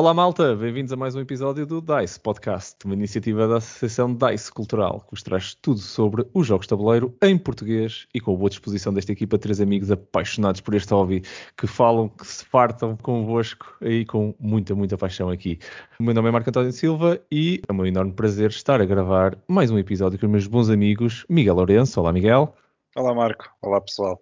[0.00, 4.50] Olá malta, bem-vindos a mais um episódio do DICE Podcast, uma iniciativa da Associação DICE
[4.50, 8.36] Cultural, que vos traz tudo sobre os jogos de tabuleiro em português e com a
[8.38, 11.22] boa disposição desta equipa, três amigos apaixonados por este hobby,
[11.54, 15.58] que falam, que se fartam convosco aí com muita, muita paixão aqui.
[15.98, 19.36] O meu nome é Marco António Silva e é um enorme prazer estar a gravar
[19.46, 22.00] mais um episódio com os meus bons amigos Miguel Lourenço.
[22.00, 22.54] Olá Miguel.
[22.96, 24.18] Olá Marco, olá pessoal.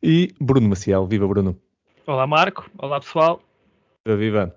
[0.00, 1.60] E Bruno Maciel, viva Bruno.
[2.06, 3.42] Olá Marco, olá pessoal.
[4.06, 4.56] Viva, viva.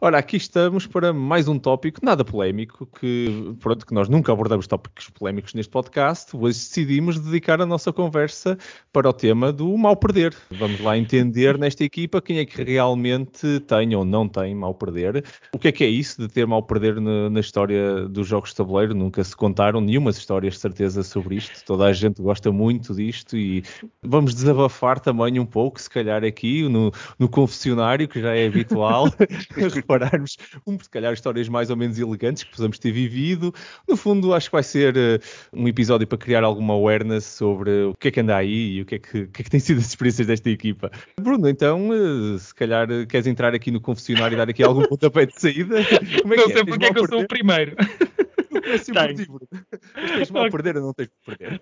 [0.00, 4.68] Ora, aqui estamos para mais um tópico, nada polémico, que, pronto, que nós nunca abordamos
[4.68, 8.56] tópicos polémicos neste podcast, hoje decidimos dedicar a nossa conversa
[8.92, 10.36] para o tema do mal perder.
[10.52, 15.24] Vamos lá entender nesta equipa quem é que realmente tem ou não tem mal perder.
[15.52, 18.50] O que é que é isso de ter mal perder na, na história dos jogos
[18.50, 18.94] de tabuleiro?
[18.94, 21.64] Nunca se contaram nenhumas histórias de certeza sobre isto.
[21.66, 23.64] Toda a gente gosta muito disto e
[24.00, 29.08] vamos desabafar também um pouco, se calhar aqui no, no confessionário, que já é habitual.
[29.88, 30.36] prepararmos,
[30.66, 33.54] um, se calhar, histórias mais ou menos elegantes que possamos ter vivido.
[33.88, 35.20] No fundo, acho que vai ser uh,
[35.52, 38.86] um episódio para criar alguma awareness sobre o que é que anda aí e o
[38.86, 40.90] que é que, que, é que tem sido as experiências desta equipa.
[41.18, 44.82] Bruno, então, uh, se calhar uh, queres entrar aqui no confessionário e dar aqui algum
[44.86, 45.76] pontapé de saída?
[46.22, 46.64] Como é não que sei é?
[46.64, 47.74] porque é que eu sou o primeiro.
[50.16, 51.60] tens mal a perder ou não tens por perder?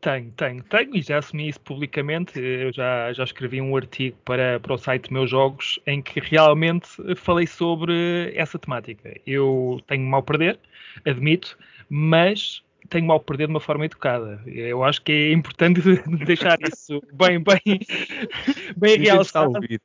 [0.00, 2.38] Tenho, tenho, tenho e já assumi isso publicamente.
[2.38, 6.88] Eu já, já escrevi um artigo para, para o site Meus Jogos em que realmente
[7.16, 9.18] falei sobre essa temática.
[9.26, 10.58] Eu tenho mal perder,
[11.04, 11.56] admito,
[11.88, 14.40] mas tenho mal perder de uma forma educada.
[14.46, 15.80] Eu acho que é importante
[16.26, 17.80] deixar isso bem, bem,
[18.76, 19.80] bem Ninguém Está a ouvir.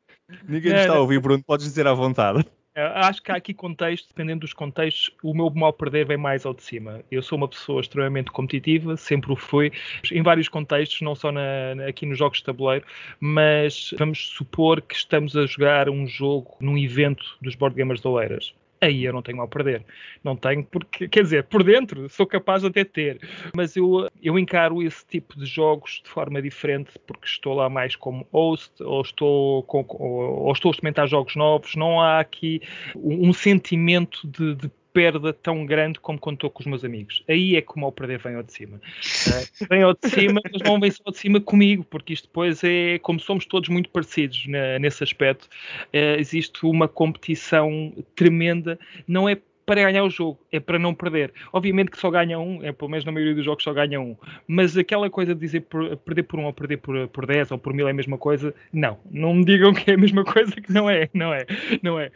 [0.48, 2.46] Ninguém está a ouvir, Bruno, podes dizer à vontade.
[2.74, 6.46] É, acho que há aqui contexto, dependendo dos contextos, o meu mal perder vem mais
[6.46, 7.04] ao de cima.
[7.12, 9.72] Eu sou uma pessoa extremamente competitiva, sempre o fui,
[10.12, 11.42] em vários contextos, não só na,
[11.88, 12.86] aqui nos jogos de tabuleiro,
[13.20, 18.08] mas vamos supor que estamos a jogar um jogo num evento dos Board Gamers de
[18.08, 19.86] Oeiras aí eu não tenho mal a perder.
[20.24, 23.20] Não tenho, porque, quer dizer, por dentro sou capaz de até ter,
[23.56, 27.96] mas eu, eu encaro esse tipo de jogos de forma diferente porque estou lá mais
[27.96, 31.76] como host ou estou, com, ou, ou estou a experimentar jogos novos.
[31.76, 32.62] Não há aqui
[32.96, 37.24] um, um sentimento de, de perda tão grande como estou com os meus amigos.
[37.28, 38.78] Aí é que o mal perder vem ao de cima.
[38.78, 42.64] Uh, vem ao de cima, mas não vem só de cima comigo, porque isto depois
[42.64, 44.46] é como somos todos muito parecidos
[44.80, 45.46] nesse aspecto.
[45.94, 51.32] Uh, existe uma competição tremenda, não é para ganhar o jogo, é para não perder.
[51.54, 54.18] Obviamente que só ganha um, é pelo menos na maioria dos jogos só ganha um,
[54.48, 57.58] mas aquela coisa de dizer por, perder por um ou perder por, por 10 ou
[57.58, 58.98] por mil é a mesma coisa, não.
[59.10, 61.46] Não me digam que é a mesma coisa, que não é, não é,
[61.82, 62.12] não é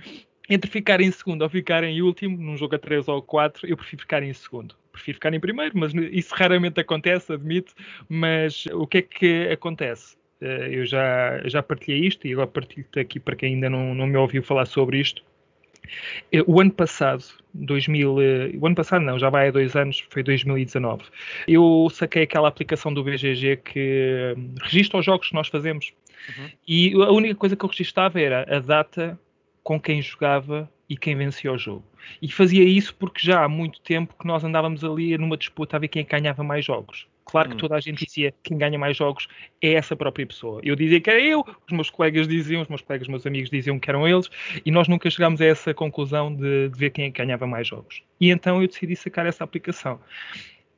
[0.49, 3.77] entre ficar em segundo ou ficar em último, num jogo a 3 ou 4, eu
[3.77, 4.75] prefiro ficar em segundo.
[4.91, 7.73] Prefiro ficar em primeiro, mas isso raramente acontece, admito.
[8.07, 10.15] Mas o que é que acontece?
[10.41, 14.07] Eh, eu já, já partilhei isto e agora partilho aqui para quem ainda não, não
[14.07, 15.23] me ouviu falar sobre isto.
[16.31, 17.23] Eh, o ano passado,
[17.53, 21.03] 2000, eh, o ano passado não, já vai há dois anos, foi 2019.
[21.47, 25.91] Eu saquei aquela aplicação do BGG que registra os jogos que nós fazemos.
[26.37, 26.49] Uhum.
[26.67, 29.19] E a única coisa que eu registava era a data
[29.65, 31.83] com quem jogava e quem vencia o jogo.
[32.21, 35.79] E fazia isso porque já há muito tempo que nós andávamos ali numa disputa a
[35.79, 37.07] ver quem ganhava mais jogos.
[37.25, 37.57] Claro que hum.
[37.57, 39.27] toda a gente dizia que quem ganha mais jogos
[39.59, 40.61] é essa própria pessoa.
[40.63, 43.79] Eu dizia que era eu, os meus colegas diziam, os meus colegas, meus amigos diziam
[43.79, 44.29] que eram eles,
[44.63, 48.03] e nós nunca chegámos a essa conclusão de, de ver quem é ganhava mais jogos.
[48.21, 49.99] E então eu decidi sacar essa aplicação.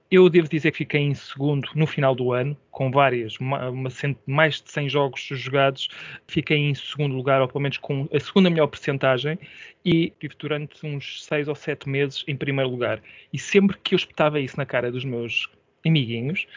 [0.09, 3.89] Eu devo dizer que fiquei em segundo no final do ano, com várias, uma, uma,
[4.25, 5.89] mais de 100 jogos jogados.
[6.27, 9.37] Fiquei em segundo lugar, ou pelo menos com a segunda melhor percentagem,
[9.83, 13.01] e estive durante uns 6 ou 7 meses em primeiro lugar.
[13.33, 15.49] E sempre que eu espetava isso na cara dos meus
[15.85, 16.47] amiguinhos,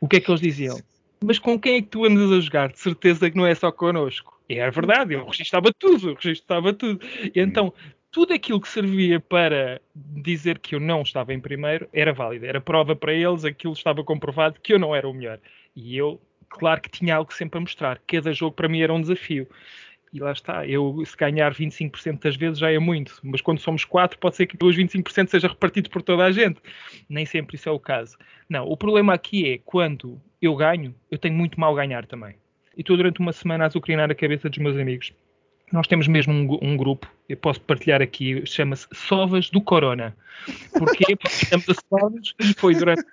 [0.00, 0.80] o que é que eles diziam?
[1.24, 2.72] Mas com quem é que tu andas a jogar?
[2.72, 4.36] De certeza que não é só connosco.
[4.48, 7.04] E era verdade, eu registava tudo, eu registava tudo.
[7.34, 7.72] E então,
[8.16, 12.62] tudo aquilo que servia para dizer que eu não estava em primeiro era válido, era
[12.62, 15.38] prova para eles, aquilo estava comprovado que eu não era o melhor.
[15.76, 16.18] E eu,
[16.48, 19.46] claro que tinha algo sempre a mostrar, cada jogo para mim era um desafio.
[20.14, 23.84] E lá está, eu se ganhar 25% das vezes já é muito, mas quando somos
[23.84, 26.58] quatro pode ser que os 25% seja repartido por toda a gente.
[27.10, 28.16] Nem sempre isso é o caso.
[28.48, 32.34] Não, o problema aqui é quando eu ganho, eu tenho muito mal ganhar também.
[32.74, 35.12] E estou durante uma semana a azucrinar a cabeça dos meus amigos
[35.72, 40.16] nós temos mesmo um, um, grupo, eu posso partilhar aqui, chama-se Sovas do Corona.
[40.72, 41.16] Porquê?
[41.18, 43.04] Porque estamos a Sovas e foi durante.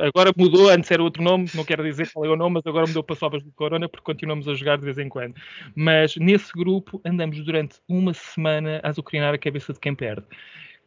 [0.00, 2.86] Agora mudou, antes era outro nome, não quero dizer qual é o nome, mas agora
[2.86, 5.34] mudou para Sovas do Corona porque continuamos a jogar de vez em quando.
[5.74, 10.26] Mas nesse grupo andamos durante uma semana a azucrinar a cabeça de quem perde.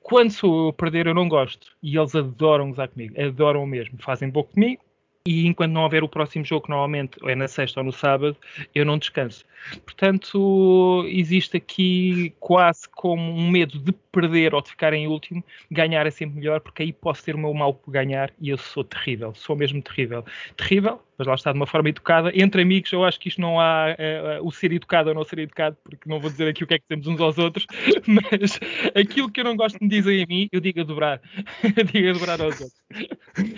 [0.03, 1.71] Quando sou eu a perder, eu não gosto.
[1.81, 3.97] E eles adoram usar comigo, adoram mesmo.
[3.97, 4.83] Fazem pouco comigo,
[5.27, 8.37] e enquanto não houver o próximo jogo, normalmente ou é na sexta ou no sábado,
[8.75, 9.43] eu não descanso.
[9.83, 16.05] Portanto, existe aqui quase como um medo de perder ou de ficar em último, ganhar
[16.05, 18.83] é sempre melhor, porque aí posso ter o meu mal por ganhar e eu sou
[18.83, 20.23] terrível, sou mesmo terrível.
[20.55, 22.31] Terrível, mas lá está de uma forma educada.
[22.35, 23.95] Entre amigos, eu acho que isto não há
[24.39, 26.75] uh, o ser educado ou não ser educado, porque não vou dizer aqui o que
[26.75, 27.65] é que temos uns aos outros,
[28.05, 28.59] mas
[28.93, 31.19] aquilo que eu não gosto de me dizem a mim, eu digo a dobrar.
[31.91, 32.83] digo a dobrar aos outros.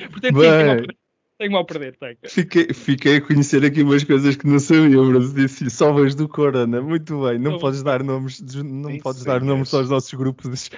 [0.10, 0.98] Portanto, sim,
[1.38, 2.18] tenho mal a perder, tenho.
[2.26, 6.82] Fiquei, fiquei a conhecer aqui umas coisas que não sabia, mas disse salvas do Corona,
[6.82, 7.38] muito bem.
[7.38, 10.70] Não podes dar nomes, não Sim, podes dar nomes aos nossos grupos.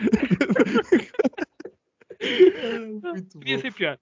[3.02, 3.62] muito Podia bom.
[3.62, 4.00] ser pior.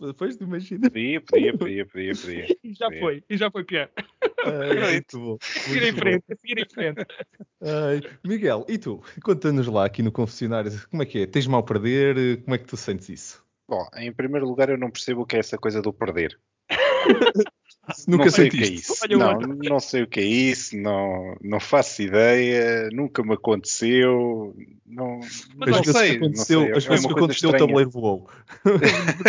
[0.00, 0.90] Depois de imagina.
[0.90, 2.46] Podia, podia, podia, podia, podia.
[2.64, 3.00] E já podia.
[3.00, 3.90] foi, e já foi pior.
[4.44, 5.38] Ai, muito bom.
[5.40, 7.06] Seguir em frente, seguir em frente.
[7.62, 9.00] Ai, Miguel, e tu?
[9.22, 11.26] Conta-nos lá aqui no confessionário, como é que é?
[11.26, 12.42] Tens mal a perder?
[12.42, 13.49] Como é que tu sentes isso?
[13.70, 16.36] Bom, em primeiro lugar, eu não percebo o que é essa coisa do perder.
[18.08, 18.94] Nunca não sei o que é isso.
[19.16, 24.54] não, não sei o que é isso, não, não faço ideia, nunca me aconteceu.
[24.84, 25.20] Não,
[25.56, 26.76] mas não, sei, aconteceu, não sei.
[26.76, 28.28] As vezes é que aconteceu, o tabuleiro voou.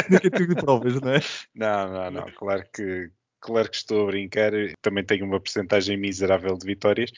[0.10, 1.20] Nunca tive provas, não é?
[1.56, 2.32] Não, não, não.
[2.34, 4.52] Claro que, claro que estou a brincar.
[4.82, 7.12] Também tenho uma porcentagem miserável de vitórias,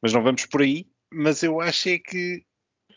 [0.00, 0.86] mas não vamos por aí.
[1.12, 2.44] Mas eu acho é que,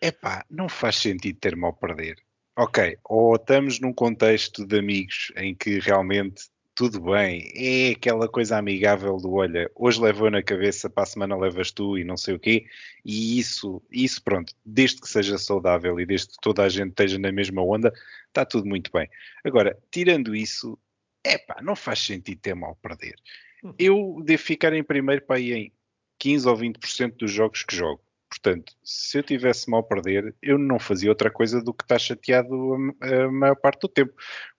[0.01, 2.26] epá, não faz sentido ter mal perder
[2.59, 8.57] Ok, ou estamos num contexto de amigos em que realmente tudo bem, é aquela coisa
[8.57, 12.33] amigável do olha, hoje levou na cabeça, para a semana levas tu e não sei
[12.33, 12.65] o quê,
[13.05, 17.19] e isso, isso pronto, desde que seja saudável e desde que toda a gente esteja
[17.19, 17.93] na mesma onda,
[18.27, 19.07] está tudo muito bem.
[19.43, 20.79] Agora, tirando isso,
[21.23, 23.15] é pá, não faz sentido ter mal perder.
[23.63, 23.75] Uhum.
[23.77, 25.71] Eu devo ficar em primeiro para ir em
[26.17, 28.01] 15 ou 20% dos jogos que jogo.
[28.41, 32.95] Portanto, se eu tivesse mal perder, eu não fazia outra coisa do que estar chateado
[33.01, 34.13] a, a maior parte do tempo.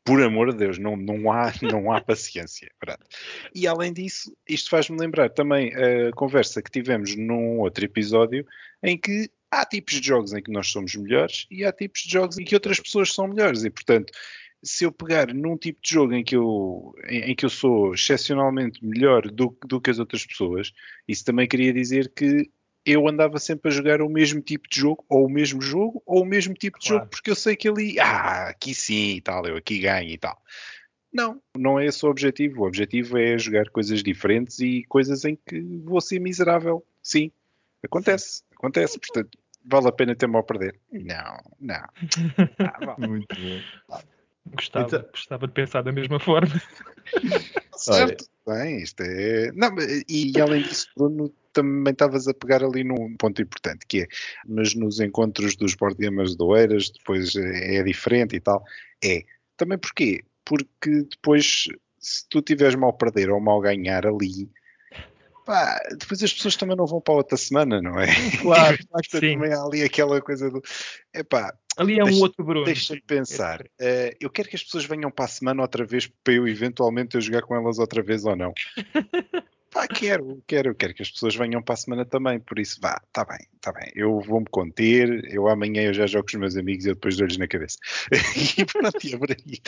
[0.04, 2.70] Por amor de Deus, não, não, há, não há paciência.
[3.54, 8.44] E além disso, isto faz-me lembrar também a conversa que tivemos num outro episódio
[8.82, 12.12] em que há tipos de jogos em que nós somos melhores e há tipos de
[12.12, 13.64] jogos em que outras pessoas são melhores.
[13.64, 14.12] E, portanto,
[14.62, 17.94] se eu pegar num tipo de jogo em que eu, em, em, que eu sou
[17.94, 20.72] excepcionalmente melhor do, do que as outras pessoas,
[21.06, 22.50] isso também queria dizer que
[22.88, 26.22] eu andava sempre a jogar o mesmo tipo de jogo, ou o mesmo jogo, ou
[26.22, 27.02] o mesmo tipo de claro.
[27.02, 30.16] jogo, porque eu sei que ali, ah, aqui sim e tal, eu aqui ganho e
[30.18, 30.40] tal.
[31.12, 32.62] Não, não é esse o objetivo.
[32.62, 36.84] O objetivo é jogar coisas diferentes e coisas em que vou ser miserável.
[37.02, 37.30] Sim,
[37.82, 38.98] acontece, acontece.
[38.98, 40.78] Portanto, vale a pena ter mal a perder?
[40.92, 41.84] Não, não.
[42.58, 43.06] Ah, vale.
[43.08, 43.36] Muito
[43.88, 44.00] bom.
[44.54, 45.02] Gostava, então...
[45.10, 46.54] gostava de pensar da mesma forma.
[47.76, 49.52] certo, bem, isto é.
[49.52, 49.74] Não,
[50.08, 54.06] e, e além disso, Bruno, também estavas a pegar ali num ponto importante, que é,
[54.46, 58.62] mas nos encontros dos board gamers do Eiras, depois é, é diferente e tal.
[59.04, 59.24] É.
[59.56, 60.24] Também porquê?
[60.44, 61.64] Porque depois,
[61.98, 64.48] se tu tiveres mal perder ou mal ganhar ali,
[65.44, 68.06] pá, depois as pessoas também não vão para outra semana, não é?
[68.40, 68.78] Claro,
[69.10, 70.62] também há ali aquela coisa do,
[71.12, 72.64] epá, Ali é deixa, um outro Bruno.
[72.64, 73.62] Deixa-me pensar.
[73.62, 77.14] Uh, eu quero que as pessoas venham para a semana outra vez para eu eventualmente
[77.14, 78.52] eu jogar com elas outra vez ou não.
[79.70, 83.00] Pá, quero, quero, quero que as pessoas venham para a semana também, por isso vá,
[83.06, 83.90] está bem, está bem.
[83.94, 87.16] Eu vou-me conter, eu amanhã eu já jogo com os meus amigos e eu depois
[87.16, 87.78] dou-lhes na cabeça.
[88.56, 89.60] e pronto, e é por aí.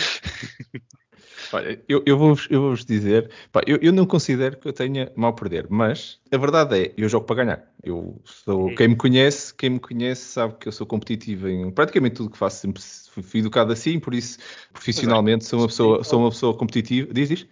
[1.52, 5.12] Olha, eu, eu vou-vos eu vou dizer, pá, eu, eu, não considero que eu tenha
[5.16, 7.73] mal perder, mas a verdade é, eu jogo para ganhar.
[7.83, 12.16] Eu sou, quem me conhece, quem me conhece sabe que eu sou competitivo em praticamente
[12.16, 14.38] tudo que faço, sempre fui educado assim, por isso
[14.73, 17.12] profissionalmente sou uma pessoa, sou uma pessoa competitiva.
[17.12, 17.47] Diz, diz?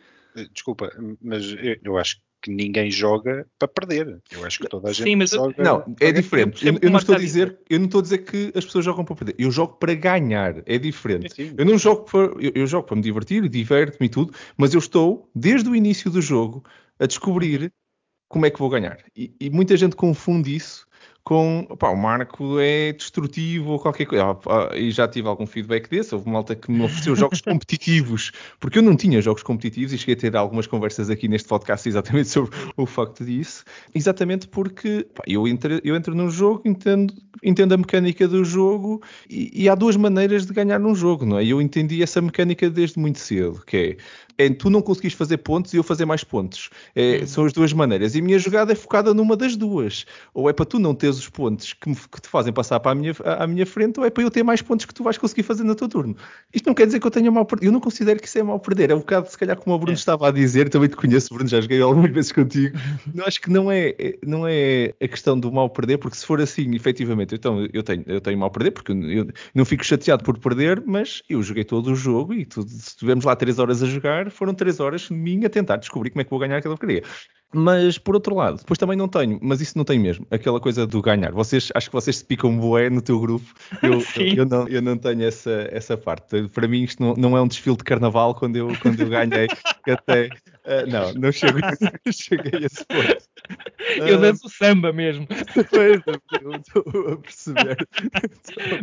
[0.53, 0.91] Desculpa,
[1.21, 1.45] mas
[1.83, 4.21] eu acho que ninguém joga para perder.
[4.31, 5.63] Eu acho que toda a gente Sim, mas joga.
[5.63, 6.67] Não, é diferente.
[6.67, 9.05] Eu, eu, não estou a dizer, eu não estou a dizer que as pessoas jogam
[9.05, 9.35] para perder.
[9.39, 10.63] Eu jogo para ganhar.
[10.67, 11.35] É diferente.
[11.35, 11.55] Sim.
[11.57, 14.79] Eu não jogo para, eu, eu jogo para me divertir, diverte-me e tudo, mas eu
[14.79, 16.65] estou desde o início do jogo
[16.99, 17.73] a descobrir
[18.29, 18.99] como é que vou ganhar.
[19.17, 20.88] E, e muita gente confunde isso
[21.29, 24.35] com o Marco é destrutivo ou qualquer coisa.
[24.47, 26.15] Ah, e já tive algum feedback desse.
[26.15, 30.15] Houve malta que me ofereceu jogos competitivos, porque eu não tinha jogos competitivos e cheguei
[30.15, 33.63] a ter algumas conversas aqui neste podcast exatamente sobre o facto disso.
[33.95, 39.03] Exatamente porque pá, eu, entro, eu entro num jogo, entendo, entendo a mecânica do jogo
[39.29, 41.45] e, e, há duas maneiras de ganhar num jogo, não é?
[41.45, 43.97] Eu entendi essa mecânica desde muito cedo, que é
[44.39, 46.71] é tu não conseguires fazer pontos e eu fazer mais pontos.
[46.95, 47.27] É, uhum.
[47.27, 48.15] São as duas maneiras.
[48.15, 50.07] E a minha jogada é focada numa das duas.
[50.33, 52.93] Ou é para tu não teres os pontos que, me, que te fazem passar para
[52.93, 55.19] a minha, à minha frente, ou é para eu ter mais pontos que tu vais
[55.19, 56.17] conseguir fazer no teu turno.
[56.55, 57.67] Isto não quer dizer que eu tenha mal perder.
[57.67, 58.91] Eu não considero que isso é mal perder.
[58.91, 59.99] É um bocado, se calhar, como o Bruno é.
[59.99, 62.79] estava a dizer, também te conheço, Bruno, já joguei algumas vezes contigo.
[63.13, 66.41] Não, acho que não é, não é a questão do mal perder, porque se for
[66.41, 70.39] assim, efetivamente, então eu tenho, eu tenho mal perder, porque eu não fico chateado por
[70.39, 73.87] perder, mas eu joguei todo o jogo e tu, se estivermos lá 3 horas a
[73.87, 76.77] jogar, foram 3 horas de mim a tentar descobrir como é que vou ganhar aquela
[76.77, 77.03] porcaria.
[77.53, 80.87] Mas por outro lado, depois também não tenho, mas isso não tem mesmo, aquela coisa
[80.87, 81.33] do ganhar.
[81.33, 83.47] Vocês, acho que vocês se picam boé no teu grupo.
[83.83, 86.47] Eu, eu, eu, não, eu não tenho essa, essa parte.
[86.49, 89.47] Para mim, isto não, não é um desfile de carnaval quando eu, quando eu ganhei.
[89.91, 91.59] até, uh, não, não chego,
[92.13, 93.25] cheguei a esse ponto.
[93.97, 95.27] Eu danço uh, samba mesmo.
[95.71, 96.03] Pois,
[96.43, 97.89] eu estou a perceber.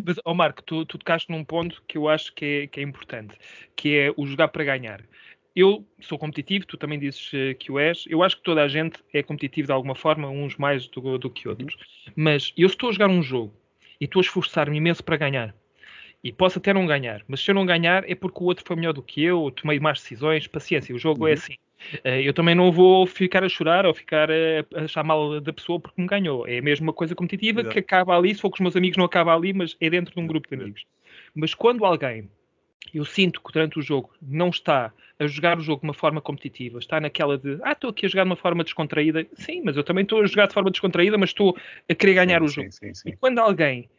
[0.03, 2.83] Mas, oh Marco, tu, tu tocaste num ponto que eu acho que é, que é
[2.83, 3.37] importante,
[3.75, 5.03] que é o jogar para ganhar
[5.55, 8.05] eu sou competitivo, tu também dizes eh, que o és.
[8.09, 11.29] Eu acho que toda a gente é competitivo de alguma forma, uns mais do, do
[11.29, 11.77] que outros.
[12.15, 13.53] Mas eu estou a jogar um jogo
[13.99, 15.55] e estou a esforçar-me imenso para ganhar.
[16.21, 18.75] E posso até não ganhar, mas se eu não ganhar é porque o outro foi
[18.75, 21.31] melhor do que eu, tomei mais decisões, paciência, o jogo é uhum.
[21.31, 21.55] é assim.
[22.03, 25.79] Eh, eu também não vou ficar a chorar ou ficar a achar mal da pessoa
[25.79, 26.47] porque me ganhou.
[26.47, 27.73] É mesmo uma coisa competitiva Exato.
[27.73, 30.13] que acaba ali, se for com os meus amigos não acaba ali, mas é dentro
[30.13, 30.85] de um grupo de amigos.
[31.33, 32.29] Mas quando alguém
[32.93, 36.21] eu sinto que durante o jogo não está a jogar o jogo de uma forma
[36.21, 39.25] competitiva, está naquela de ah, estou aqui a jogar de uma forma descontraída.
[39.35, 41.57] Sim, mas eu também estou a jogar de forma descontraída, mas estou
[41.89, 42.71] a querer ganhar sim, o jogo.
[42.71, 43.89] Sim, sim, e quando alguém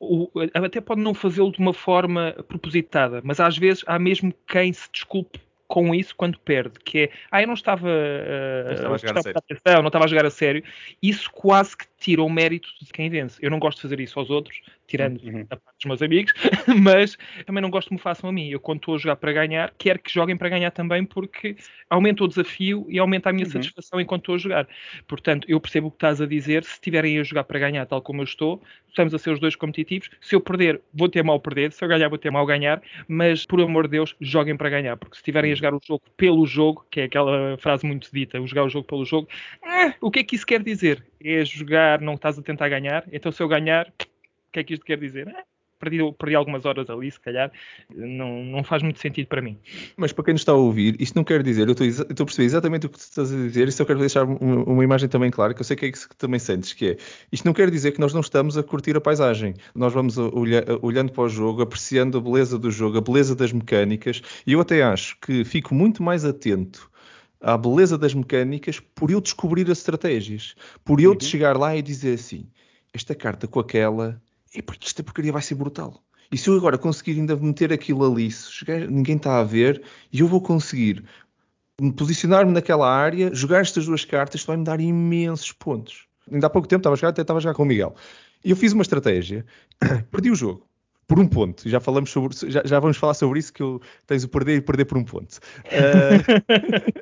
[0.00, 4.72] o, até pode não fazê-lo de uma forma propositada, mas às vezes há mesmo quem
[4.72, 8.94] se desculpe com isso quando perde, que é ah, eu não estava, uh, não estava
[8.94, 9.38] a jogar a sério.
[9.38, 10.64] Atenção, não estava a jogar a sério.
[11.02, 13.38] Isso quase que tira o mérito de quem vence.
[13.40, 15.46] Eu não gosto de fazer isso aos outros, tirando uhum.
[15.48, 16.34] a parte dos meus amigos,
[16.82, 18.50] mas também não gosto que me façam a mim.
[18.50, 21.56] Eu, quando estou a jogar para ganhar, quero que joguem para ganhar também, porque
[21.88, 23.52] aumenta o desafio e aumenta a minha uhum.
[23.52, 24.68] satisfação enquanto estou a jogar.
[25.08, 26.62] Portanto, eu percebo o que estás a dizer.
[26.64, 29.56] Se estiverem a jogar para ganhar, tal como eu estou, estamos a ser os dois
[29.56, 30.10] competitivos.
[30.20, 31.72] Se eu perder, vou ter mal perder.
[31.72, 32.82] Se eu ganhar, vou ter mal ganhar.
[33.08, 35.56] Mas, por amor de Deus, joguem para ganhar, porque se estiverem a uhum.
[35.56, 38.86] jogar o jogo pelo jogo, que é aquela frase muito dita, o jogar o jogo
[38.86, 39.26] pelo jogo,
[39.62, 41.02] ah, o que é que isso quer dizer?
[41.22, 43.04] É jogar, não estás a tentar ganhar.
[43.12, 43.92] Então, se eu ganhar,
[44.54, 45.28] que é que isto quer dizer?
[45.28, 45.42] Ah,
[45.80, 47.50] perdi, perdi algumas horas ali, se calhar,
[47.90, 49.58] não, não faz muito sentido para mim.
[49.96, 52.26] Mas para quem nos está a ouvir, isto não quer dizer, eu estou, estou a
[52.26, 55.08] perceber exatamente o que tu estás a dizer, e só quero deixar uma, uma, imagem
[55.08, 56.96] também clara, que eu sei que é isso que também sentes, que é,
[57.32, 60.64] isto não quer dizer que nós não estamos a curtir a paisagem, nós vamos olha,
[60.80, 64.60] olhando para o jogo, apreciando a beleza do jogo, a beleza das mecânicas, e eu
[64.60, 66.93] até acho que fico muito mais atento
[67.44, 71.20] à beleza das mecânicas por eu descobrir as estratégias, por eu uhum.
[71.20, 72.48] chegar lá e dizer assim,
[72.92, 74.20] esta carta com aquela
[74.54, 76.02] e porque esta porcaria vai ser brutal.
[76.32, 80.20] E se eu agora conseguir ainda meter aquilo ali, chegar, ninguém está a ver, e
[80.20, 81.04] eu vou conseguir
[81.96, 86.06] posicionar-me naquela área, jogar estas duas cartas, isto vai-me dar imensos pontos.
[86.32, 87.94] Ainda há pouco tempo estava a jogar, até estava a jogar com o Miguel.
[88.42, 89.44] E eu fiz uma estratégia,
[90.10, 90.66] perdi o jogo
[91.06, 91.68] por um ponto.
[91.68, 94.60] Já falamos sobre, já, já, vamos falar sobre isso que eu, tens o perder e
[94.60, 95.38] perder por um ponto.
[95.66, 96.94] Uh,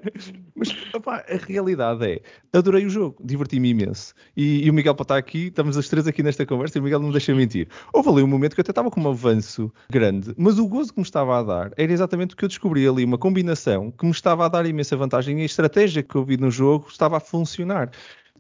[0.55, 2.21] mas opa, a realidade é,
[2.53, 4.15] adorei o jogo, diverti-me imenso.
[4.37, 6.85] E, e, o Miguel para estar aqui, estamos as três aqui nesta conversa e o
[6.85, 7.69] Miguel não me deixa mentir.
[7.93, 10.93] Houve ali um momento que eu até estava com um avanço grande, mas o gozo
[10.93, 14.05] que me estava a dar era exatamente o que eu descobri ali, uma combinação que
[14.05, 17.17] me estava a dar imensa vantagem e a estratégia que eu vi no jogo estava
[17.17, 17.91] a funcionar.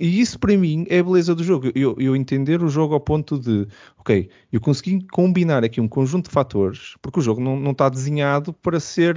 [0.00, 1.70] E isso para mim é a beleza do jogo.
[1.74, 3.66] Eu, eu entender o jogo ao ponto de,
[3.98, 7.88] ok, eu consegui combinar aqui um conjunto de fatores, porque o jogo não, não está
[7.88, 9.16] desenhado para ser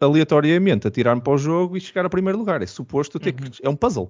[0.00, 2.62] aleatoriamente, atirar-me para o jogo e chegar a primeiro lugar.
[2.62, 3.50] É suposto ter uhum.
[3.50, 3.66] que.
[3.66, 4.08] É um puzzle.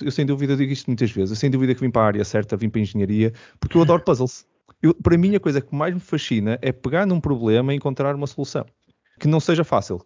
[0.00, 1.30] Eu sem dúvida digo isto muitas vezes.
[1.30, 3.82] Eu sem dúvida que vim para a área certa, vim para a engenharia, porque eu
[3.82, 4.44] adoro puzzles.
[4.82, 8.14] Eu, para mim, a coisa que mais me fascina é pegar num problema e encontrar
[8.14, 8.66] uma solução
[9.18, 10.00] que não seja fácil.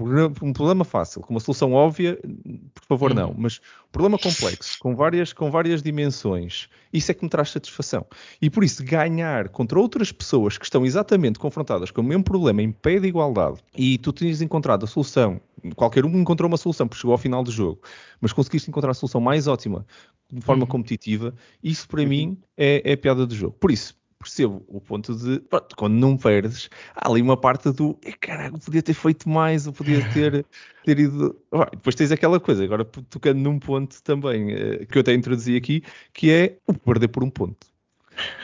[0.00, 2.18] Um problema fácil, com uma solução óbvia,
[2.74, 3.30] por favor, não.
[3.30, 3.36] Hum.
[3.38, 8.04] Mas um problema complexo, com várias, com várias dimensões, isso é que me traz satisfação.
[8.42, 12.62] E por isso, ganhar contra outras pessoas que estão exatamente confrontadas com o mesmo problema
[12.62, 15.40] em pé de igualdade e tu tens encontrado a solução,
[15.76, 17.80] qualquer um encontrou uma solução porque chegou ao final do jogo,
[18.20, 19.86] mas conseguiste encontrar a solução mais ótima
[20.32, 20.68] de forma uhum.
[20.68, 22.08] competitiva, isso para uhum.
[22.08, 23.56] mim é, é a piada do jogo.
[23.58, 27.98] Por isso, percebo o ponto de pronto, quando não perdes, há ali uma parte do
[28.20, 30.44] caralho, podia ter feito mais, ou podia ter,
[30.84, 31.40] ter ido.
[31.72, 35.82] depois tens aquela coisa, agora tocando num ponto também eh, que eu até introduzi aqui,
[36.12, 37.66] que é o perder por um ponto.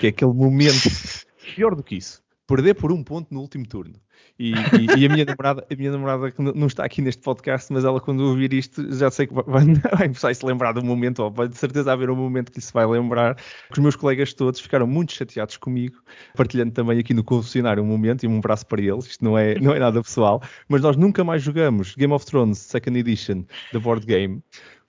[0.01, 0.89] Que é aquele momento
[1.55, 2.23] pior do que isso.
[2.47, 4.01] Perder por um ponto no último turno.
[4.39, 7.73] E, e, e, a minha namorada, a minha namorada que não está aqui neste podcast,
[7.73, 11.23] mas ela quando ouvir isto já sei que vai, vai, vai se lembrar do momento,
[11.23, 13.39] ou vai de certeza haver um momento que se vai lembrar.
[13.71, 15.97] Os meus colegas todos ficaram muito chateados comigo,
[16.35, 19.07] partilhando também aqui no confessionário um momento e um abraço para eles.
[19.07, 22.59] Isto não é, não é nada pessoal, mas nós nunca mais jogamos Game of Thrones
[22.59, 24.43] Second Edition da board game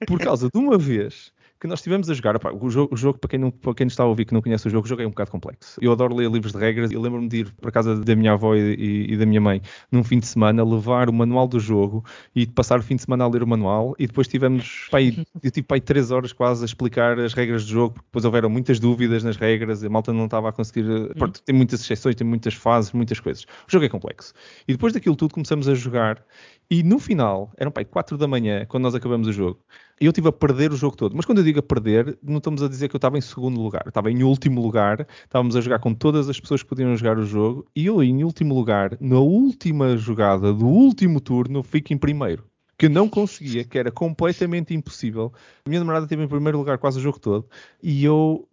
[0.06, 2.36] por causa de uma vez que nós estivemos a jogar.
[2.36, 4.42] Opa, o, jogo, o jogo para, quem não, para quem está a ouvir que não
[4.42, 5.80] conhece o jogo, o jogo é um bocado complexo.
[5.82, 6.92] Eu adoro ler livros de regras.
[6.92, 9.62] Eu lembro-me de ir para casa da minha avó e, e, e, da minha mãe
[9.92, 12.04] num fim de semana, levar o manual do jogo
[12.36, 13.96] e passar o fim de semana a ler o manual.
[13.98, 17.72] E depois tivemos, pá, eu tive pá, três horas quase a explicar as regras do
[17.72, 20.86] jogo, porque depois houveram muitas dúvidas nas regras, a malta não estava a conseguir.
[20.86, 21.32] Uhum.
[21.46, 23.44] Tem muitas exceções, tem muitas fases, muitas coisas.
[23.68, 24.34] O jogo é complexo.
[24.68, 26.24] E depois daquilo tudo começamos a jogar
[26.70, 30.10] e no final, eram pá, 4 da manhã, quando nós acabamos o jogo, e eu
[30.10, 31.16] estive a perder o jogo todo.
[31.16, 33.60] Mas quando eu digo a perder, não estamos a dizer que eu estava em segundo
[33.60, 33.84] lugar.
[33.86, 37.18] Eu estava em último lugar, estávamos a jogar com todas as pessoas que podiam jogar
[37.18, 41.98] o jogo, e eu em último lugar, na última jogada do último turno, fico em
[41.98, 42.46] primeiro.
[42.78, 45.34] Que eu não conseguia, que era completamente impossível.
[45.66, 47.48] A minha namorada esteve em primeiro lugar quase o jogo todo,
[47.82, 48.48] e eu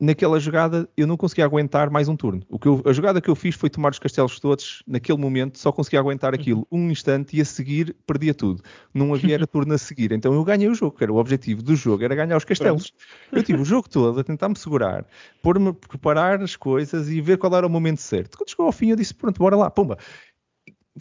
[0.00, 2.42] naquela jogada eu não conseguia aguentar mais um turno.
[2.48, 5.58] O que eu, a jogada que eu fiz foi tomar os castelos todos naquele momento,
[5.58, 8.62] só conseguia aguentar aquilo um instante e a seguir perdia tudo.
[8.94, 10.12] Não havia era turno a seguir.
[10.12, 12.92] Então eu ganhei o jogo, que era o objetivo do jogo, era ganhar os castelos.
[13.32, 15.04] Eu tive o jogo todo a tentar me segurar,
[15.42, 18.38] pôr-me preparar as coisas e ver qual era o momento certo.
[18.38, 19.98] Quando chegou ao fim eu disse, pronto, bora lá, pumba.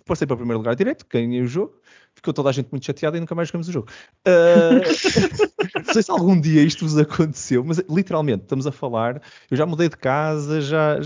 [0.06, 1.74] Passei para o primeiro lugar direto, ganhei o jogo
[2.18, 3.88] ficou toda a gente muito chateada e nunca mais jogamos o jogo.
[4.28, 4.82] Uh,
[5.86, 9.22] não sei se algum dia isto vos aconteceu, mas literalmente estamos a falar.
[9.50, 11.00] Eu já mudei de casa, já,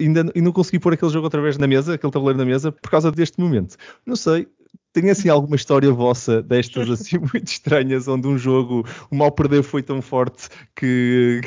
[0.00, 2.72] ainda e não consegui pôr aquele jogo outra vez na mesa, aquele tabuleiro na mesa,
[2.72, 3.76] por causa deste momento.
[4.04, 4.48] Não sei.
[4.92, 9.62] Tem assim alguma história vossa destas assim muito estranhas, onde um jogo, o mal perder
[9.62, 11.42] foi tão forte que,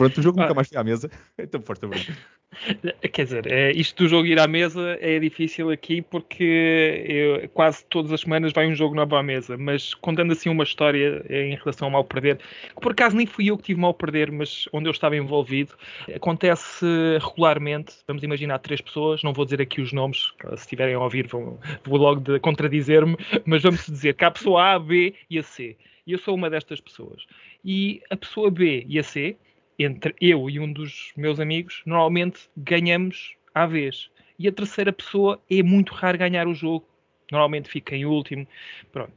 [0.00, 0.54] Pronto, o jogo nunca ah.
[0.54, 1.10] mais foi à mesa.
[1.38, 2.10] Então, forte abraço.
[3.12, 7.84] Quer dizer, é, isto do jogo ir à mesa é difícil aqui porque eu, quase
[7.84, 11.54] todas as semanas vai um jogo novo à mesa, mas contando assim uma história em
[11.54, 14.66] relação ao mal perder, que por acaso nem fui eu que tive mal perder, mas
[14.72, 15.74] onde eu estava envolvido,
[16.14, 16.86] acontece
[17.20, 17.94] regularmente.
[18.06, 21.58] Vamos imaginar três pessoas, não vou dizer aqui os nomes, se estiverem a ouvir vão,
[21.84, 25.42] vou logo contradizer-me, mas vamos dizer que há a pessoa A, a B e a
[25.42, 25.76] C.
[26.06, 27.26] E eu sou uma destas pessoas.
[27.64, 29.36] E a pessoa B e a C
[29.84, 34.10] entre eu e um dos meus amigos, normalmente ganhamos à vez.
[34.38, 36.86] E a terceira pessoa é muito raro ganhar o jogo.
[37.30, 38.46] Normalmente fica em último.
[38.92, 39.12] Pronto.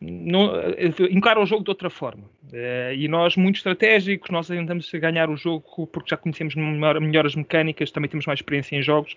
[0.00, 2.24] Não, eh, encara o jogo de outra forma.
[2.52, 7.24] Uh, e nós, muito estratégicos, nós tentamos ganhar o jogo porque já conhecemos melhor, melhor
[7.24, 9.16] as mecânicas, também temos mais experiência em jogos.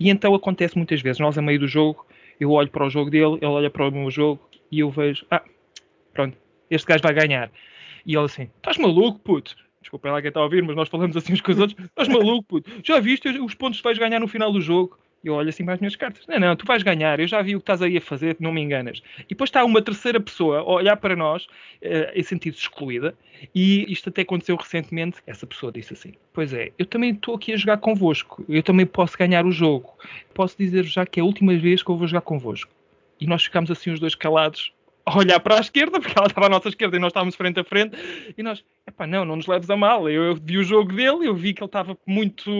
[0.00, 1.20] E então acontece muitas vezes.
[1.20, 2.06] Nós, a meio do jogo,
[2.40, 5.26] eu olho para o jogo dele, ele olha para o meu jogo e eu vejo:
[5.30, 5.42] ah,
[6.14, 6.36] pronto,
[6.70, 7.50] este gajo vai ganhar.
[8.06, 9.54] E ele assim: estás maluco, puto?
[9.82, 11.78] Desculpa lá quem está a ouvir, mas nós falamos assim uns com os outros.
[11.78, 12.70] Estás maluco, puto?
[12.82, 14.98] Já viste os pontos que vais ganhar no final do jogo?
[15.24, 16.26] Eu olho assim para as minhas cartas.
[16.26, 17.20] Não, não, tu vais ganhar.
[17.20, 19.00] Eu já vi o que estás aí a fazer, não me enganas.
[19.20, 23.14] E depois está uma terceira pessoa a olhar para nós, uh, em sentido excluída.
[23.54, 25.18] E isto até aconteceu recentemente.
[25.26, 28.44] Essa pessoa disse assim: Pois é, eu também estou aqui a jogar convosco.
[28.48, 29.96] Eu também posso ganhar o jogo.
[30.34, 32.70] Posso dizer já que é a última vez que eu vou jogar convosco.
[33.20, 34.72] E nós ficámos assim os dois calados,
[35.06, 37.64] olhar para a esquerda, porque ela estava à nossa esquerda e nós estávamos frente a
[37.64, 37.96] frente,
[38.36, 40.08] e nós, epá, não, não nos leves a mal.
[40.08, 42.50] Eu, eu vi o jogo dele, eu vi que ele estava muito.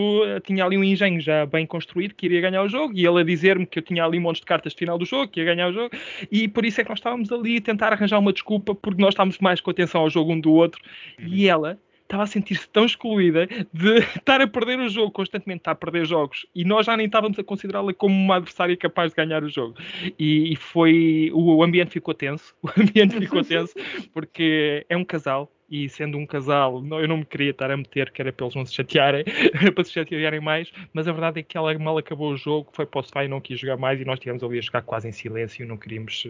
[0.43, 3.23] tinha ali um engenho já bem construído, que iria ganhar o jogo, e ele a
[3.23, 5.69] dizer-me que eu tinha ali montes de cartas de final do jogo, que ia ganhar
[5.69, 5.95] o jogo,
[6.31, 9.13] e por isso é que nós estávamos ali a tentar arranjar uma desculpa, porque nós
[9.13, 10.81] estávamos mais com atenção ao jogo um do outro,
[11.19, 11.79] e ela
[12.13, 16.05] estava a sentir-se tão excluída de estar a perder o jogo, constantemente está a perder
[16.05, 19.49] jogos, e nós já nem estávamos a considerá-la como uma adversária capaz de ganhar o
[19.49, 19.75] jogo.
[20.19, 21.31] E, e foi.
[21.33, 23.73] O ambiente ficou tenso, o ambiente ficou tenso,
[24.13, 28.11] porque é um casal, e sendo um casal, eu não me queria estar a meter
[28.11, 29.25] que era para eles não se chatearem,
[29.73, 32.85] para se chatearem mais, mas a verdade é que ela mal acabou o jogo, foi
[32.85, 35.07] para o sofá e não quis jogar mais e nós tivemos ali a jogar quase
[35.07, 36.27] em silêncio, não queríamos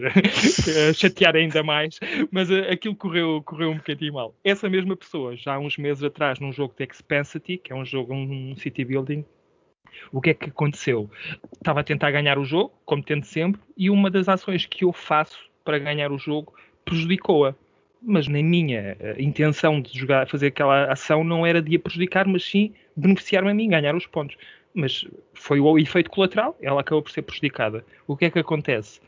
[0.96, 4.34] chatear ainda mais, mas uh, aquilo correu, correu um bocadinho mal.
[4.42, 7.84] Essa mesma pessoa, já há uns meses atrás, num jogo de Expensity, que é um
[7.84, 9.26] jogo, um city building,
[10.10, 11.10] o que é que aconteceu?
[11.52, 14.92] Estava a tentar ganhar o jogo, como tento sempre, e uma das ações que eu
[14.92, 16.54] faço para ganhar o jogo
[16.86, 17.54] prejudicou-a
[18.06, 22.26] mas na minha uh, intenção de jogar, fazer aquela ação não era de a prejudicar,
[22.26, 24.36] mas sim beneficiar-me a mim, ganhar os pontos.
[24.74, 27.84] Mas foi o efeito colateral, ela acabou por ser prejudicada.
[28.06, 29.00] O que é que acontece?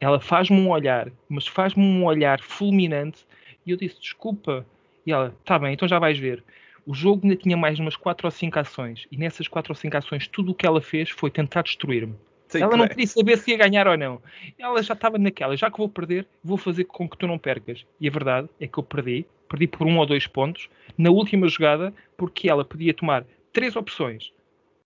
[0.00, 3.26] Ela faz-me um olhar, mas faz-me um olhar fulminante,
[3.66, 4.64] e eu disse, desculpa.
[5.04, 6.42] E ela, tá bem, então já vais ver.
[6.86, 9.96] O jogo ainda tinha mais umas 4 ou 5 ações, e nessas 4 ou 5
[9.96, 12.14] ações tudo o que ela fez foi tentar destruir-me.
[12.48, 12.88] Sim, ela não é.
[12.88, 14.20] queria saber se ia ganhar ou não.
[14.58, 17.84] Ela já estava naquela, já que vou perder, vou fazer com que tu não percas.
[18.00, 21.46] E a verdade é que eu perdi, perdi por um ou dois pontos, na última
[21.46, 24.32] jogada, porque ela podia tomar três opções.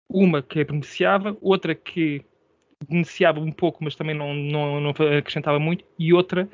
[0.08, 2.22] Uma que beneficiava, outra que
[2.88, 6.48] beneficiava um pouco, mas também não, não, não acrescentava muito, e outra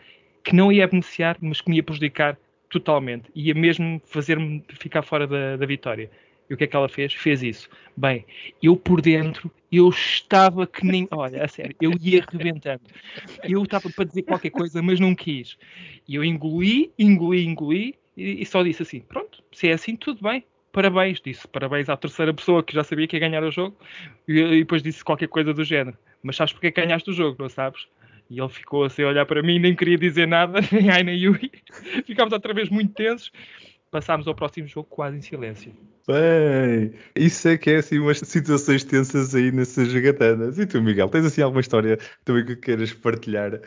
[0.45, 3.31] que não ia beneficiar, mas que me ia prejudicar totalmente.
[3.35, 6.11] Ia mesmo fazer-me ficar fora da, da vitória.
[6.49, 7.13] E o que é que ela fez?
[7.13, 7.69] Fez isso.
[7.97, 8.25] Bem,
[8.63, 11.07] eu por dentro, eu estava que nem.
[11.11, 12.83] Olha, a sério, eu ia arrebentando.
[13.43, 15.59] Eu estava para dizer qualquer coisa, mas não quis.
[16.07, 20.23] E eu engoli, engoli, engoli e, e só disse assim: pronto, se é assim, tudo
[20.23, 20.45] bem.
[20.71, 23.77] Parabéns, disse parabéns à terceira pessoa que já sabia que ia ganhar o jogo
[24.29, 25.97] e, e depois disse qualquer coisa do género.
[26.23, 27.87] Mas sabes porque é ganhaste o jogo, não sabes?
[28.31, 31.17] E ele ficou assim a olhar para mim, nem queria dizer nada, nem ai nem
[31.17, 31.51] Yui.
[32.05, 33.33] Ficámos outra vez muito tensos
[33.91, 35.75] passámos ao próximo jogo quase em silêncio.
[36.07, 40.59] Bem, isso é que é assim umas situações tensas aí nessas jogatanas.
[40.59, 43.61] E tu, Miguel, tens assim alguma história também que queiras partilhar?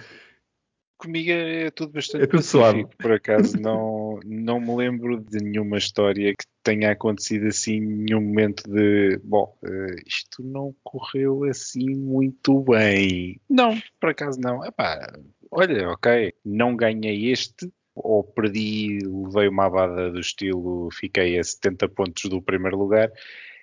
[0.97, 2.85] Comigo é tudo bastante é tudo suave.
[2.99, 8.21] por acaso não, não me lembro de nenhuma história que tenha acontecido assim em nenhum
[8.21, 13.41] momento de bom, uh, isto não correu assim muito bem.
[13.49, 14.63] Não, por acaso não.
[14.63, 15.11] Epá,
[15.49, 21.89] olha, ok, não ganhei este, ou perdi, levei uma abada do estilo, fiquei a 70
[21.89, 23.11] pontos do primeiro lugar.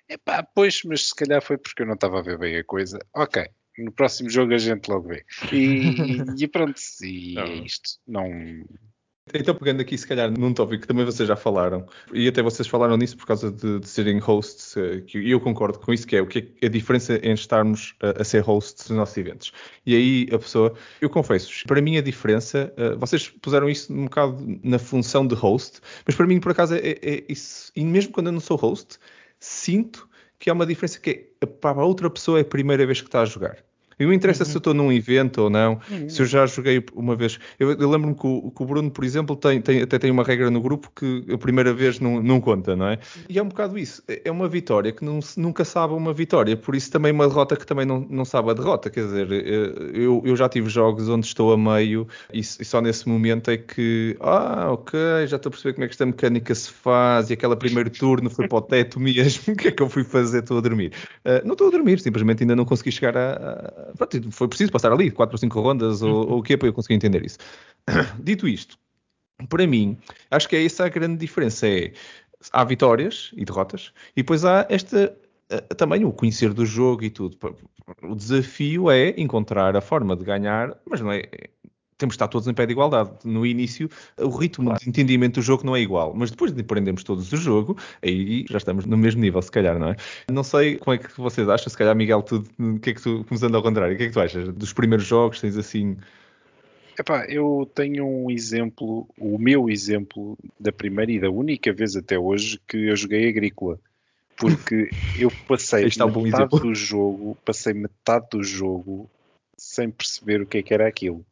[0.08, 2.98] Epá, pois, mas se calhar foi porque eu não estava a ver bem a coisa.
[3.14, 3.44] Ok,
[3.78, 5.24] no próximo jogo a gente logo vê.
[5.52, 5.82] E,
[6.44, 7.42] e pronto, e não.
[7.42, 7.90] é isto.
[8.06, 8.24] Não,
[9.34, 12.68] então, pegando aqui, se calhar, num tópico que também vocês já falaram, e até vocês
[12.68, 16.16] falaram nisso por causa de, de serem hosts, eh, e eu concordo com isso, que
[16.16, 19.52] é o que é a diferença em estarmos a, a, ser hosts nos nossos eventos.
[19.86, 24.04] E aí a pessoa, eu confesso, para mim a diferença, uh, vocês puseram isso um
[24.04, 27.84] bocado na função de host, mas para mim, por acaso, é, é, é isso, e
[27.84, 28.98] mesmo quando eu não sou host,
[29.38, 33.00] sinto que há uma diferença que é, para a outra pessoa é a primeira vez
[33.00, 33.67] que está a jogar.
[33.98, 34.50] E não interessa uhum.
[34.50, 36.08] se eu estou num evento ou não, uhum.
[36.08, 37.38] se eu já joguei uma vez.
[37.58, 40.22] Eu, eu lembro-me que o, que o, Bruno, por exemplo, tem, tem, até tem uma
[40.22, 42.98] regra no grupo que a primeira vez não, não conta, não é?
[43.28, 44.02] E é um bocado isso.
[44.06, 47.56] É, é uma vitória que não, nunca sabe uma vitória, por isso também uma derrota
[47.56, 48.88] que também não, não sabe a derrota.
[48.90, 52.80] Quer dizer, eh, eu, eu já tive jogos onde estou a meio e, e só
[52.80, 56.54] nesse momento é que, ah, ok, já estou a perceber como é que esta mecânica
[56.54, 59.82] se faz e aquele primeiro turno foi para o teto mesmo, o que é que
[59.82, 60.40] eu fui fazer?
[60.40, 60.92] Estou a dormir.
[61.24, 64.92] Uh, não estou a dormir, simplesmente ainda não consegui chegar a, pronto, foi preciso passar
[64.92, 66.32] ali 4 ou 5 rondas ou, uhum.
[66.32, 67.38] ou o que é para eu conseguir entender isso.
[68.22, 68.78] Dito isto,
[69.48, 69.96] para mim,
[70.30, 71.66] acho que é essa a grande diferença.
[71.66, 71.92] É,
[72.52, 75.16] há vitórias e derrotas, e depois há esta
[75.76, 77.38] também o conhecer do jogo e tudo.
[78.02, 81.22] O desafio é encontrar a forma de ganhar, mas não é
[81.98, 83.10] temos de estar todos em pé de igualdade.
[83.24, 84.80] No início, o ritmo claro.
[84.80, 88.46] de entendimento do jogo não é igual, mas depois de aprendemos todos o jogo, aí
[88.48, 89.96] já estamos no mesmo nível, se calhar, não é?
[90.30, 93.02] Não sei como é que vocês acham, se calhar, Miguel, tu, o que é que
[93.02, 94.48] tu, começando ao contrário, o que é que tu achas?
[94.54, 95.96] Dos primeiros jogos, tens assim.
[96.98, 102.18] Epá, eu tenho um exemplo, o meu exemplo da primeira e da única vez até
[102.18, 103.78] hoje que eu joguei agrícola.
[104.36, 109.10] Porque eu passei um metade do jogo, passei metade do jogo
[109.56, 111.24] sem perceber o que é que era aquilo.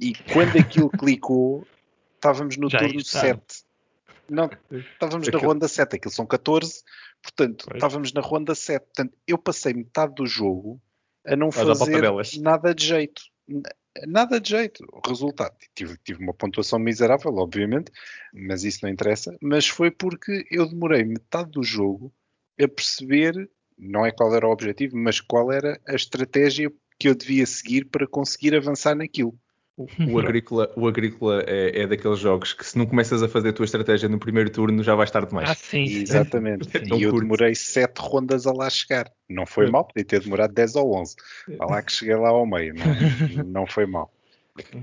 [0.00, 1.66] E quando aquilo clicou,
[2.14, 3.40] estávamos no Já turno 7.
[4.28, 6.82] Não, estávamos na ronda 7, aquilo são 14,
[7.20, 7.76] portanto, pois.
[7.76, 8.82] estávamos na ronda 7.
[8.82, 10.80] Portanto, eu passei metade do jogo
[11.26, 12.02] a não fazer
[12.40, 13.22] nada de jeito.
[14.06, 14.86] Nada de jeito.
[14.92, 17.90] O resultado, tive, tive uma pontuação miserável, obviamente,
[18.32, 19.36] mas isso não interessa.
[19.42, 22.12] Mas foi porque eu demorei metade do jogo
[22.58, 27.14] a perceber, não é qual era o objetivo, mas qual era a estratégia que eu
[27.14, 29.36] devia seguir para conseguir avançar naquilo.
[30.10, 33.52] O agrícola, o agrícola é, é, daqueles jogos que se não começas a fazer a
[33.52, 35.50] tua estratégia no primeiro turno já vais tarde demais.
[35.50, 35.84] Ah, sim.
[35.84, 36.68] Exatamente.
[36.80, 37.22] É e eu curto.
[37.24, 39.10] demorei 7 rondas a lá chegar.
[39.28, 39.70] Não foi é.
[39.70, 41.16] mal, podia ter demorado 10 ou 11.
[41.58, 42.74] Vá lá que cheguei lá ao meio.
[42.74, 44.12] Não, não foi mal.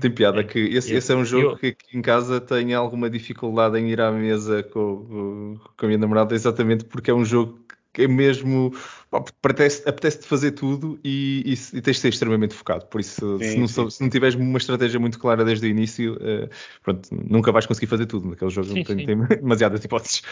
[0.00, 3.08] Tem piada que esse, esse é um jogo eu, que aqui em casa tenho alguma
[3.08, 7.60] dificuldade em ir à mesa com, com a minha namorada, exatamente porque é um jogo
[7.92, 8.72] que é mesmo
[9.12, 12.86] apetece, apetece de fazer tudo e, e, e, tens de ser extremamente focado.
[12.86, 13.90] Por isso, sim, se, não, sim.
[13.90, 16.48] se, não, tiveres uma estratégia muito clara desde o início, uh,
[16.82, 18.28] pronto, nunca vais conseguir fazer tudo.
[18.28, 20.22] Naquele jogo sim, tem, tem demasiadas hipóteses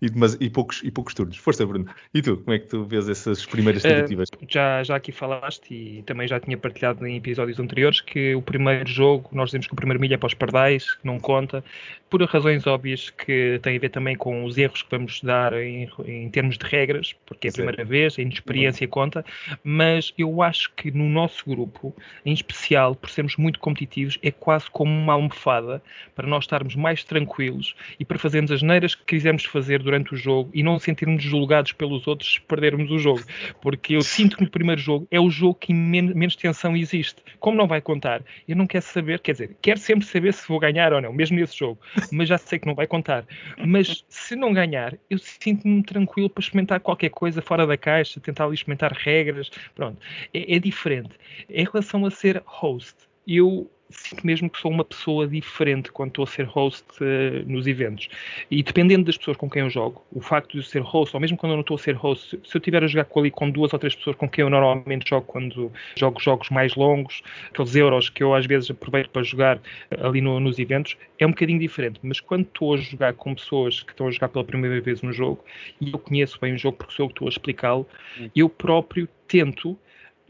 [0.00, 1.36] e, mas, e, poucos, e poucos turnos.
[1.36, 1.86] Força, Bruno.
[2.12, 4.28] E tu, como é que tu vês essas primeiras eh, tentativas?
[4.30, 8.42] Uh, já, já aqui falaste e também já tinha partilhado em episódios anteriores que o
[8.42, 11.62] primeiro jogo, nós dizemos que o primeiro milho é para os pardais, não conta,
[12.10, 15.88] por razões óbvias que têm a ver também com os erros que vamos dar em,
[16.04, 18.90] em termos de regras, porque é a primeira vez, a inexperiência uhum.
[18.90, 19.24] conta,
[19.62, 21.94] mas eu acho que no nosso grupo,
[22.26, 25.80] em especial, por sermos muito competitivos, é quase como uma almofada
[26.16, 30.16] para nós estarmos mais tranquilos e para fazermos as neiras que quisermos fazer durante o
[30.16, 33.22] jogo e não sentirmos julgados pelos outros se perdermos o jogo.
[33.60, 37.22] Porque eu sinto que no primeiro jogo é o jogo que men menos tensão existe.
[37.40, 40.60] Como não vai contar, eu não quero saber, quer dizer, quero sempre saber se vou
[40.60, 41.80] ganhar ou não, mesmo nesse jogo,
[42.12, 43.24] mas já sei que não vai contar.
[43.66, 48.44] Mas se não ganhar, eu sinto-me tranquilo para experimentar qualquer coisa fora da caixa, tentar
[48.44, 49.50] ali experimentar regras.
[49.74, 49.98] Pronto,
[50.32, 51.10] é, é diferente.
[51.48, 52.94] Em relação a ser host,
[53.26, 57.66] eu sinto mesmo que sou uma pessoa diferente quando estou a ser host uh, nos
[57.66, 58.08] eventos.
[58.50, 61.36] E dependendo das pessoas com quem eu jogo, o facto de ser host, ou mesmo
[61.36, 63.50] quando eu não estou a ser host, se eu estiver a jogar com ali com
[63.50, 67.74] duas ou três pessoas com quem eu normalmente jogo quando jogo jogos mais longos, aqueles
[67.74, 69.60] euros que eu às vezes aproveito para jogar
[70.02, 72.00] ali no, nos eventos, é um bocadinho diferente.
[72.02, 75.12] Mas quando estou a jogar com pessoas que estão a jogar pela primeira vez no
[75.12, 75.44] jogo
[75.80, 77.86] e eu conheço bem o jogo porque sou eu que estou a explicá-lo,
[78.18, 78.30] hum.
[78.34, 79.78] eu próprio tento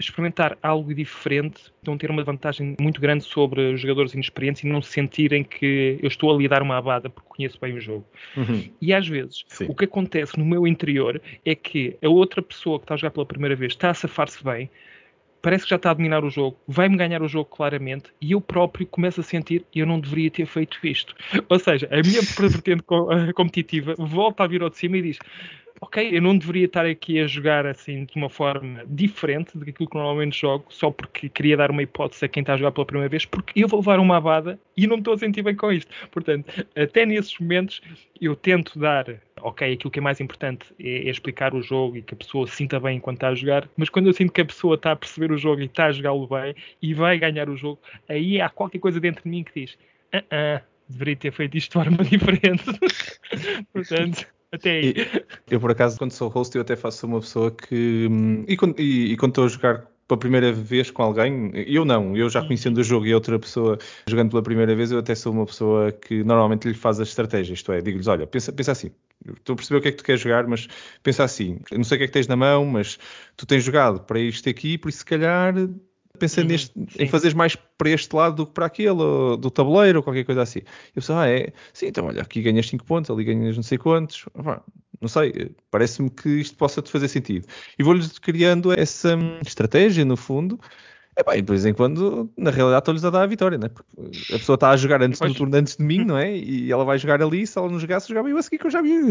[0.01, 4.81] experimentar algo diferente, então ter uma vantagem muito grande sobre os jogadores inexperientes e não
[4.81, 8.05] sentirem que eu estou a lhe dar uma abada porque conheço bem o jogo.
[8.37, 8.69] Uhum.
[8.81, 9.67] E às vezes, Sim.
[9.69, 13.11] o que acontece no meu interior é que a outra pessoa que está a jogar
[13.11, 14.71] pela primeira vez está a safar-se bem,
[15.43, 18.41] parece que já está a dominar o jogo, vai-me ganhar o jogo claramente e eu
[18.41, 21.15] próprio começo a sentir eu não deveria ter feito isto.
[21.49, 22.83] Ou seja, a minha vertente
[23.35, 25.19] competitiva volta a vir ao de cima e diz
[25.81, 29.97] ok, eu não deveria estar aqui a jogar assim de uma forma diferente daquilo que
[29.97, 33.09] normalmente jogo, só porque queria dar uma hipótese a quem está a jogar pela primeira
[33.09, 35.73] vez, porque eu vou levar uma abada e não me estou a sentir bem com
[35.73, 35.91] isto.
[36.11, 37.81] Portanto, até nesses momentos
[38.21, 39.07] eu tento dar,
[39.41, 42.47] ok, aquilo que é mais importante é, é explicar o jogo e que a pessoa
[42.47, 44.97] sinta bem enquanto está a jogar, mas quando eu sinto que a pessoa está a
[44.97, 48.51] perceber o jogo e está a jogá-lo bem e vai ganhar o jogo, aí há
[48.51, 49.79] qualquer coisa dentro de mim que diz,
[50.13, 52.65] ah, uh -uh, deveria ter feito isto de forma diferente.
[53.73, 54.95] Portanto, até aí.
[55.49, 58.07] Eu, por acaso, quando sou host, eu até faço uma pessoa que.
[58.11, 61.85] Hum, e quando, e, e quando estou a jogar pela primeira vez com alguém, eu
[61.85, 65.15] não, eu já conhecendo o jogo e outra pessoa jogando pela primeira vez, eu até
[65.15, 68.73] sou uma pessoa que normalmente lhe faz a estratégia, isto é, digo-lhes, olha, pensa, pensa
[68.73, 68.91] assim,
[69.39, 70.67] estou a perceber o que é que tu queres jogar, mas
[71.03, 72.99] pensa assim, eu não sei o que é que tens na mão, mas
[73.37, 75.55] tu tens jogado para isto aqui, por isso se calhar
[76.19, 79.51] pensei uhum, neste, em fazeres mais para este lado do que para aquele, ou do
[79.51, 80.61] tabuleiro, ou qualquer coisa assim.
[80.61, 81.53] Eu pensei, ah, é?
[81.73, 84.25] Sim, então olha, aqui ganhas 5 pontos, ali ganhas não sei quantos.
[85.01, 87.47] Não sei, parece-me que isto possa te fazer sentido.
[87.79, 90.61] E vou-lhes criando essa hum, estratégia, no fundo,
[91.21, 93.69] é bem, de vez em quando, na realidade, estou-lhes a dar a vitória, né?
[93.69, 96.35] Porque a pessoa está a jogar antes do turno antes de mim, não é?
[96.35, 98.71] E ela vai jogar ali, se ela não jogasse, jogava eu a seguir que eu
[98.71, 98.91] já vi.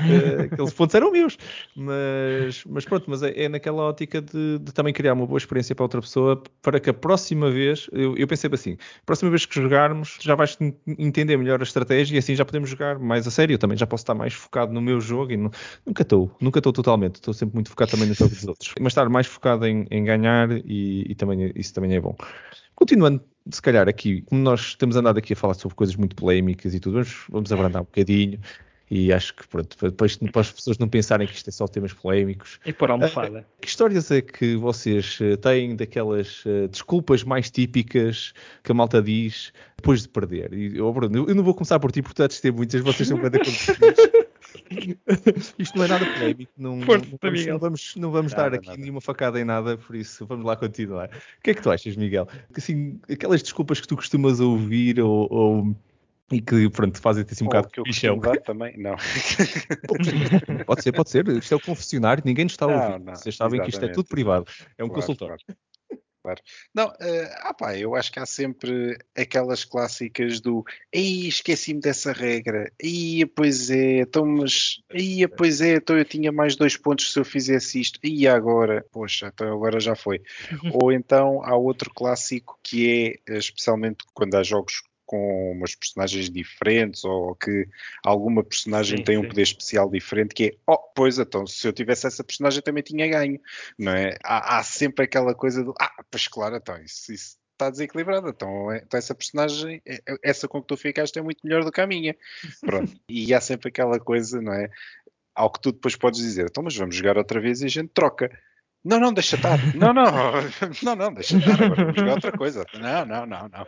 [0.00, 1.36] Eh, aqueles pontos eram meus.
[1.74, 5.74] Mas, mas pronto, mas é, é naquela ótica de, de, também criar uma boa experiência
[5.74, 9.44] para outra pessoa, para que a próxima vez, eu, eu pensei assim, a próxima vez
[9.44, 13.30] que jogarmos, já vais entender melhor a estratégia e assim já podemos jogar mais a
[13.32, 13.54] sério.
[13.54, 15.50] Eu também já posso estar mais focado no meu jogo e no,
[15.84, 18.74] nunca estou, nunca estou totalmente, estou sempre muito focado também no jogo dos outros.
[18.80, 22.14] Mas estar mais focado em, em ganhar e, e também, isso também é bom.
[22.74, 26.74] Continuando, se calhar aqui, como nós temos andado aqui a falar sobre coisas muito polémicas
[26.74, 28.38] e tudo, vamos, vamos abrandar um bocadinho
[28.90, 31.92] e acho que pronto, depois para as pessoas não pensarem que isto é só temas
[31.92, 32.58] polémicos.
[32.64, 33.40] E por almofada.
[33.40, 38.74] Uh, que histórias é que vocês eh, têm daquelas uh, desculpas mais típicas que a
[38.74, 40.54] malta diz depois de perder?
[40.54, 43.08] E, oh, Bruno, eu não vou começar por ti porque tu de ter muitas, vocês
[43.08, 43.30] são bem
[45.58, 48.56] Isto não é nada polémico, não, Força, não, vamos, não, vamos, não vamos nada, dar
[48.56, 48.80] aqui nada.
[48.80, 51.08] nenhuma facada em nada, por isso vamos lá continuar.
[51.08, 52.28] O que é que tu achas, Miguel?
[52.56, 55.76] Assim, aquelas desculpas que tu costumas ouvir ou, ou
[56.30, 58.20] e que pronto, fazem-te assim um bocado que eu pichão.
[58.44, 58.96] também, não.
[60.66, 61.26] pode ser, pode ser.
[61.28, 62.90] Isto é o confessionário, ninguém nos está a ouvir.
[62.90, 63.62] Não, não, Vocês sabem exatamente.
[63.64, 64.44] que isto é tudo privado.
[64.76, 65.36] É um claro, consultório.
[65.46, 65.67] Claro
[66.28, 66.42] claro.
[66.74, 70.64] Não, uh, ah pá, eu acho que há sempre aquelas clássicas do
[70.94, 76.30] aí esqueci-me dessa regra, aí pois é, então mas aí pois é, então eu tinha
[76.30, 80.20] mais dois pontos se eu fizesse isto, e agora, poxa, então agora já foi.
[80.82, 87.02] Ou então há outro clássico que é, especialmente quando há jogos com umas personagens diferentes
[87.02, 87.66] ou que
[88.04, 89.24] alguma personagem sim, tem sim.
[89.24, 92.82] um poder especial diferente que é, oh, pois então, se eu tivesse essa personagem também
[92.82, 93.40] tinha ganho,
[93.78, 94.18] não é?
[94.22, 98.70] Há, há sempre aquela coisa do, ah, pois claro, então isso, isso está desequilibrado, então,
[98.70, 101.72] é, então essa personagem, é, é, essa com que tu ficaste é muito melhor do
[101.72, 102.14] que a minha.
[102.60, 102.92] Pronto.
[103.08, 104.68] e há sempre aquela coisa, não é?
[105.34, 107.90] Ao que tu depois podes dizer, então, mas vamos jogar outra vez e a gente
[107.94, 108.30] troca.
[108.84, 109.58] Não, não, deixa estar.
[109.74, 110.06] Não, não,
[110.82, 111.62] não, não, deixa estar.
[111.62, 112.64] Agora vamos jogar outra coisa.
[112.74, 113.66] Não, não, não, não.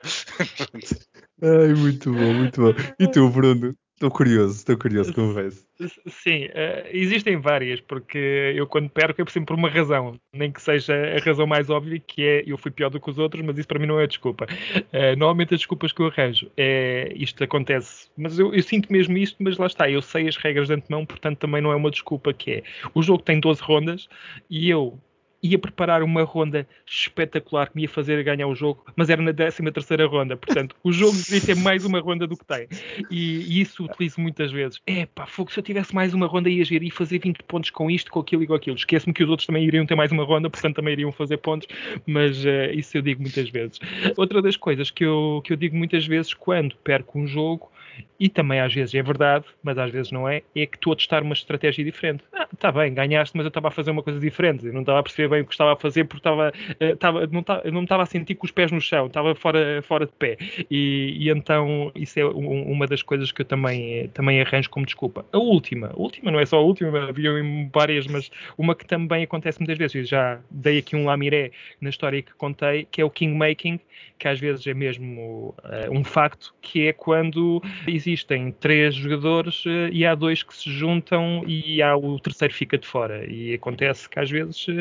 [1.43, 2.73] Ai, muito bom, muito bom.
[2.99, 3.75] E tu, Bruno?
[4.01, 5.63] Estou curioso, estou curioso, vês?
[6.07, 8.17] Sim, uh, existem várias, porque
[8.57, 12.01] eu quando perco é sempre por uma razão, nem que seja a razão mais óbvia,
[12.01, 14.07] que é eu fui pior do que os outros, mas isso para mim não é
[14.07, 14.47] desculpa.
[14.47, 19.19] Uh, normalmente as desculpas que eu arranjo é isto acontece, mas eu, eu, sinto mesmo
[19.19, 21.91] isto, mas lá está, eu sei as regras de antemão, portanto também não é uma
[21.91, 22.63] desculpa que é.
[22.95, 24.09] O jogo tem 12 rondas
[24.49, 24.99] e eu
[25.43, 29.33] ia preparar uma ronda espetacular que me ia fazer ganhar o jogo, mas era na
[29.33, 30.37] 13 terceira ronda.
[30.37, 32.69] Portanto, o jogo devia ter mais uma ronda do que tem.
[33.11, 34.81] E, e isso utilizo muitas vezes.
[34.87, 37.71] É pá, fogo, se eu tivesse mais uma ronda ia gerir e fazer 20 pontos
[37.71, 38.77] com isto, com aquilo e com aquilo.
[38.77, 41.69] Esquece-me que os outros também iriam ter mais uma ronda, portanto também iriam fazer pontos,
[42.07, 43.79] mas uh, isso eu digo muitas vezes.
[44.17, 47.71] Outra das coisas que eu, que eu digo muitas vezes quando perco um jogo
[48.19, 50.97] e também às vezes é verdade, mas às vezes não é, é que estou a
[50.97, 52.23] testar uma estratégia diferente.
[52.33, 54.67] Ah, está bem, ganhaste, mas eu estava a fazer uma coisa diferente.
[54.67, 57.27] Eu não estava a perceber bem o que estava a fazer porque estava, eh, estava,
[57.27, 60.05] não, estava, não me estava a sentir com os pés no chão, estava fora, fora
[60.05, 60.37] de pé.
[60.71, 64.85] E, e então isso é um, uma das coisas que eu também, também arranjo como
[64.85, 65.25] desculpa.
[65.33, 67.31] A última, a última não é só a última, havia
[67.73, 71.89] várias, mas uma que também acontece muitas vezes, eu já dei aqui um lamiré na
[71.89, 73.81] história que contei, que é o kingmaking,
[74.19, 79.89] que às vezes é mesmo uh, um facto, que é quando existem três jogadores uh,
[79.93, 83.25] e há dois que se juntam e há o terceiro fica de fora.
[83.31, 84.73] E acontece que às vezes uh,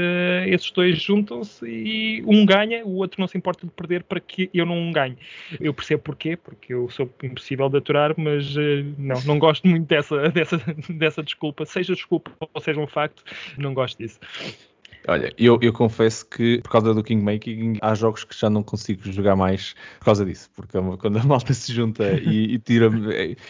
[0.47, 4.49] esses dois juntam-se e um ganha, o outro não se importa de perder para que
[4.53, 5.17] eu não ganhe.
[5.59, 8.55] Eu percebo porquê, porque eu sou impossível de aturar, mas
[8.97, 10.57] não, não gosto muito dessa, dessa,
[10.89, 13.23] dessa desculpa, seja desculpa ou seja um facto,
[13.57, 14.19] não gosto disso.
[15.07, 19.01] Olha, eu, eu confesso que por causa do Kingmaking há jogos que já não consigo
[19.11, 22.89] jogar mais por causa disso, porque quando a malta se junta e, e tira,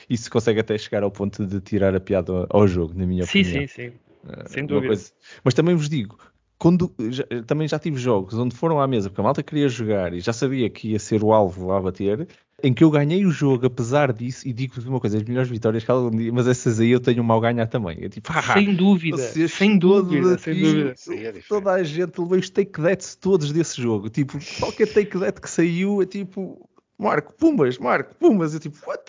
[0.09, 3.41] isso consegue até chegar ao ponto de tirar a piada ao jogo, na minha sim,
[3.41, 3.61] opinião.
[3.61, 3.93] Sim, sim, sim.
[4.23, 4.87] Uh, Sem dúvida.
[4.87, 5.11] Coisa...
[5.43, 6.17] Mas também vos digo,
[6.59, 10.13] quando, já, também já tive jogos onde foram à mesa porque a malta queria jogar
[10.13, 12.27] e já sabia que ia ser o alvo a bater,
[12.61, 15.83] em que eu ganhei o jogo apesar disso, e digo-vos uma coisa, as melhores vitórias
[15.83, 17.97] que algum dia, mas essas aí eu tenho um mau ganhar também.
[18.01, 19.17] É tipo, ah, sem dúvida,
[19.47, 20.95] sem dúvida, sem dúvida.
[21.07, 24.09] É toda a gente levei os take thats todos desse jogo.
[24.09, 26.68] Tipo, qualquer take that que saiu é tipo,
[26.99, 28.53] Marco, Pumas, Marco, Pumas.
[28.53, 29.01] Eu tipo, what?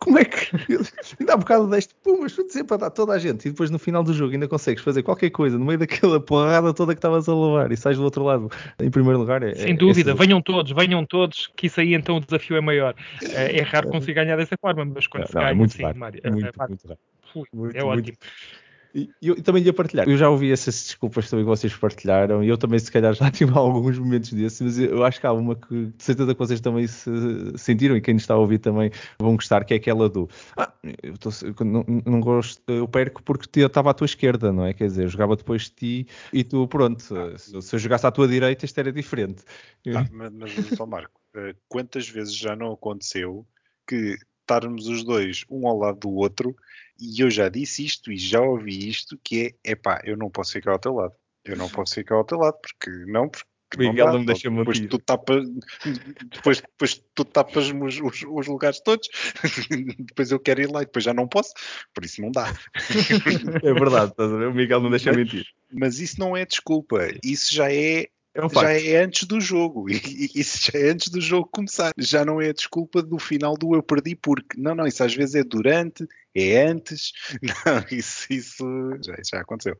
[0.00, 0.50] Como é que.
[1.20, 3.46] ainda há bocado deste Pumas, vou dizer para dar toda a gente.
[3.46, 6.74] E depois no final do jogo ainda consegues fazer qualquer coisa no meio daquela porrada
[6.74, 9.44] toda que estavas a levar e sais do outro lado em primeiro lugar.
[9.44, 12.56] É, Sem é, dúvida, é venham todos, venham todos, que isso aí então o desafio
[12.56, 12.96] é maior.
[13.22, 15.82] É, é raro conseguir ganhar dessa forma, mas quando não, se ganha, é muito sim,
[15.84, 16.98] raro, Mário, muito, é, muito raro.
[17.52, 17.94] Muito, é ótimo.
[17.94, 18.18] Muito.
[18.96, 20.08] E eu também ia partilhar.
[20.08, 23.28] Eu já ouvi essas desculpas também que vocês partilharam e eu também, se calhar, já
[23.30, 26.60] tive alguns momentos desses, mas eu acho que há uma que de certeza que vocês
[26.62, 27.10] também se
[27.58, 30.72] sentiram e quem nos está a ouvir também vão gostar, que é aquela do ah,
[31.02, 31.28] eu tô,
[31.62, 34.72] não, não, gosto, eu perco porque eu estava à tua esquerda, não é?
[34.72, 38.06] Quer dizer, eu jogava depois de ti e tu, pronto, ah, se, se eu jogasse
[38.06, 39.44] à tua direita, isto era diferente.
[39.94, 43.46] Ah, mas, mas só Marco, eh, quantas vezes já não aconteceu
[43.86, 46.56] que estarmos os dois um ao lado do outro
[46.98, 50.52] e eu já disse isto e já ouvi isto, que é, epá, eu não posso
[50.52, 51.14] ficar ao teu lado.
[51.44, 53.46] Eu não posso ficar ao teu lado, porque não, porque
[53.78, 55.44] Miguel não, não me deixa depois tu, tapas,
[56.32, 59.08] depois, depois tu tapas os, os, os, lugares todos,
[59.98, 61.52] depois eu quero ir lá e depois já não posso,
[61.94, 62.52] por isso não dá.
[63.62, 65.46] É verdade, o Miguel não deixa mentir.
[65.72, 69.88] Mas isso não é desculpa, isso já é é um já é antes do jogo.
[69.88, 71.92] Isso já é antes do jogo começar.
[71.96, 74.60] Já não é a desculpa do final do eu perdi porque.
[74.60, 77.12] Não, não, isso às vezes é durante, é antes.
[77.42, 78.64] Não, isso, isso
[79.04, 79.76] já, já aconteceu.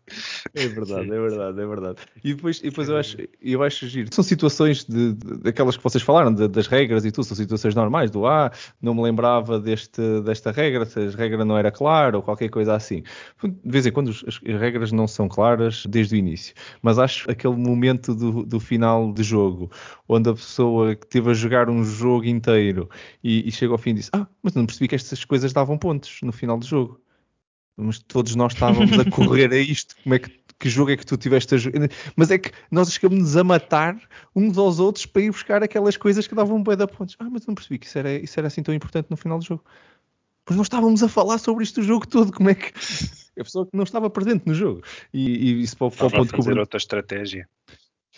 [0.54, 1.98] É verdade, é verdade, é verdade.
[2.24, 4.08] E depois, e depois eu, acho, eu acho giro.
[4.12, 7.74] São situações de, de, daquelas que vocês falaram, de, das regras e tudo, são situações
[7.74, 12.16] normais, do ah, não me lembrava deste, desta regra, se a regra não era clara
[12.16, 13.02] ou qualquer coisa assim.
[13.42, 17.30] De vez em quando as, as regras não são claras desde o início, mas acho
[17.30, 19.70] aquele momento do, do final de jogo,
[20.08, 22.88] onde a pessoa que esteve a jogar um jogo inteiro
[23.22, 25.76] e, e chega ao fim e diz, ah, mas não percebi que estas coisas davam
[25.76, 27.00] pontos no final final do jogo.
[27.76, 29.94] Mas todos nós estávamos a correr a isto.
[30.02, 31.88] Como é que, que jogo é que tu tiveste a jogar?
[32.16, 34.00] Mas é que nós chegamos a matar
[34.34, 37.16] uns aos outros para ir buscar aquelas coisas que davam um boi de pontos.
[37.18, 39.44] Ah, mas não percebi que isso era, isso era assim tão importante no final do
[39.44, 39.64] jogo.
[40.46, 42.32] Pois nós estávamos a falar sobre isto o jogo todo.
[42.32, 42.72] Como é que.
[43.38, 44.80] A pessoa que não estava presente no jogo.
[45.12, 46.58] E, e isso para, para o ponto que.
[46.58, 47.46] outra estratégia.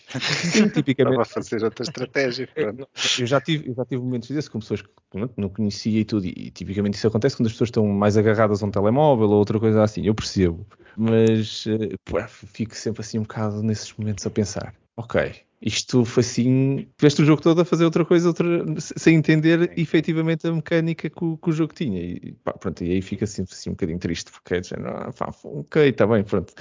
[0.09, 1.21] Sim, tipicamente.
[1.21, 2.49] Estava a fazer outra estratégia.
[2.57, 2.73] É,
[3.19, 6.05] eu já tive, eu já tive momentos desses com pessoas que pronto, não conhecia e
[6.05, 9.37] tudo, e tipicamente isso acontece quando as pessoas estão mais agarradas a um telemóvel ou
[9.37, 10.07] outra coisa assim.
[10.07, 10.67] Eu percebo,
[10.97, 16.23] mas uh, pô, fico sempre assim um bocado nesses momentos a pensar: ok, isto foi
[16.23, 16.89] assim.
[16.97, 18.47] Tiveste o jogo todo a fazer outra coisa, outra,
[18.79, 19.83] sem entender Sim.
[19.83, 22.01] efetivamente a mecânica que o, que o jogo tinha.
[22.01, 24.97] E, pá, pronto, e aí fica assim, assim um bocadinho triste, porque é de género,
[24.97, 26.55] ah, pá, ok, está bem, pronto.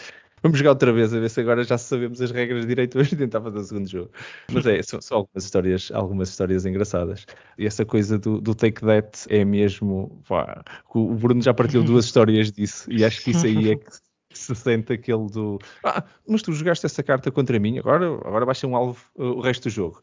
[0.44, 3.42] Vamos jogar outra vez, a ver se agora já sabemos as regras direito e tentar
[3.42, 4.12] fazer o segundo jogo.
[4.52, 7.26] Mas é, são, são, algumas histórias, algumas histórias engraçadas.
[7.58, 10.22] E essa coisa do, do Take That é mesmo.
[10.28, 13.86] Pá, o Bruno já partilhou duas histórias disso e acho que isso aí é que
[14.32, 15.60] se sente aquele do.
[15.84, 19.24] Ah, mas tu jogaste essa carta contra mim, agora, agora vai ser um alvo uh,
[19.24, 20.02] o resto do jogo.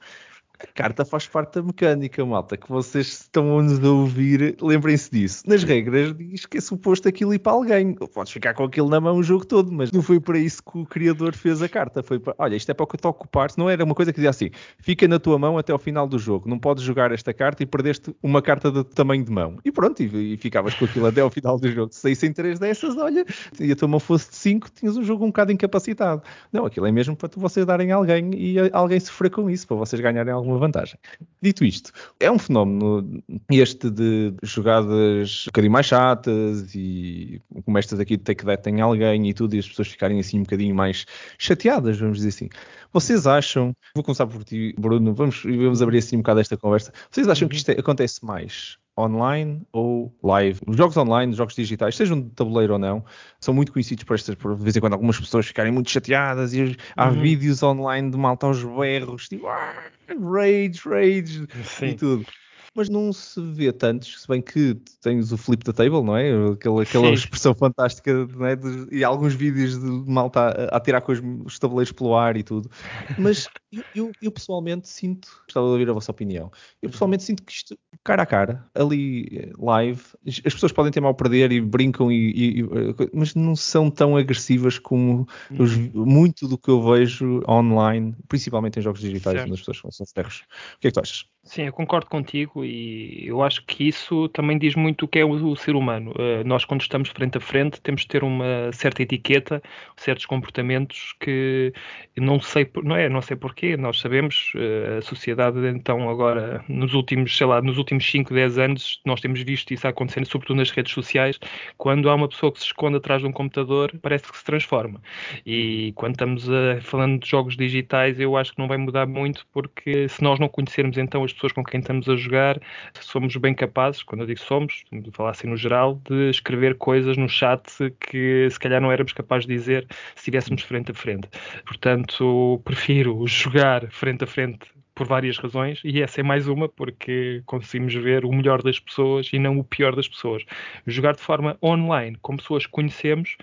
[0.61, 5.43] A carta faz parte da mecânica, malta, que vocês estão a nos ouvir, lembrem-se disso.
[5.49, 7.95] Nas regras diz que é suposto aquilo ir para alguém.
[7.95, 10.79] Podes ficar com aquilo na mão o jogo todo, mas não foi para isso que
[10.79, 12.05] o criador fez a carta.
[12.05, 13.51] Foi para, olha, isto é para o que estou a ocupar.
[13.59, 16.21] Não era uma coisa que dizia assim, fica na tua mão até ao final do
[16.21, 16.49] jogo.
[16.49, 19.59] Não podes jogar esta carta e perdeste uma carta de tamanho de mão.
[19.65, 21.93] E pronto, e, e ficavas com aquilo até ao final do jogo.
[21.93, 23.25] Se saíssem três dessas, olha,
[23.59, 26.23] e a tua mão fosse de cinco, tinhas um jogo um bocado incapacitado.
[26.53, 29.77] Não, aquilo é mesmo para vocês darem a alguém e alguém sofrer com isso, para
[29.77, 30.99] vocês ganharem algum alguma vantagem.
[31.43, 37.99] Dito isto, é um fenómeno este de jogadas um bocadinho mais chatas e como estas
[38.01, 40.75] aqui de take that tem alguém e tudo, e as pessoas ficarem assim um bocadinho
[40.75, 41.07] mais
[41.39, 42.49] chateadas, vamos dizer assim.
[42.93, 46.93] Vocês acham, vou começar por ti, Bruno, vamos, vamos abrir assim um bocado esta conversa.
[47.11, 50.61] Vocês acham que isto é, acontece mais online ou live.
[50.67, 53.05] Os jogos online, os jogos digitais, sejam de tabuleiro ou não,
[53.41, 56.55] são muito conhecidos por estas, por de vez em quando algumas pessoas ficarem muito chateadas
[56.55, 57.21] e há uhum.
[57.21, 59.75] vídeos online de malta aos berros, tipo, ah,
[60.09, 61.87] rage, rage Sim.
[61.87, 62.27] e tudo
[62.75, 66.31] mas não se vê tantos, se bem que tens o flip the table, não é?
[66.53, 68.11] Aquela, aquela expressão fantástica,
[68.41, 68.57] é?
[68.57, 72.37] De, e alguns vídeos de malta a, a tirar com os, os tabuleiros pelo ar
[72.37, 72.71] e tudo.
[73.19, 76.51] Mas eu, eu, eu, pessoalmente sinto, gostava de ouvir a vossa opinião,
[76.83, 81.15] eu pessoalmente sinto que isto, cara a cara, ali live, as pessoas podem ter mal
[81.15, 82.65] perder e brincam, e, e,
[83.13, 85.91] mas não são tão agressivas como os, uhum.
[85.95, 89.51] muito do que eu vejo online, principalmente em jogos digitais, certo.
[89.51, 90.45] onde as pessoas são ferros.
[90.77, 91.34] O que é que tu achas?
[91.47, 95.25] Sim, eu concordo contigo e eu acho que isso também diz muito o que é
[95.27, 96.11] o, o ser humano.
[96.13, 99.63] Uh, nós, quando estamos frente a frente, temos de ter uma certa etiqueta,
[99.95, 101.71] certos comportamentos que
[102.17, 106.95] não sei, não é, não sei porquê, nós sabemos, uh, a sociedade então agora, nos
[106.95, 110.71] últimos, sei lá, nos últimos 5, 10 anos, nós temos visto isso acontecendo, sobretudo nas
[110.71, 111.39] redes sociais,
[111.77, 114.99] quando há uma pessoa que se esconde atrás de um computador, parece que se transforma.
[115.45, 119.47] E quando estamos a, falando de jogos digitais, eu acho que não vai mudar muito,
[119.53, 122.61] porque se nós não conhecermos então as pessoas com quem estamos a jogar,
[123.01, 127.17] somos bem capazes, quando eu digo somos, de falar assim no geral, de escrever coisas
[127.17, 127.63] no chat
[128.01, 131.29] que se calhar não éramos capazes de dizer se estivéssemos frente a frente.
[131.67, 137.43] Portanto, prefiro jogar frente a frente por várias razões, e essa é mais uma, porque
[137.47, 140.45] conseguimos ver o melhor das pessoas e não o pior das pessoas.
[140.87, 143.37] Jogar de forma online, com pessoas que conhecemos,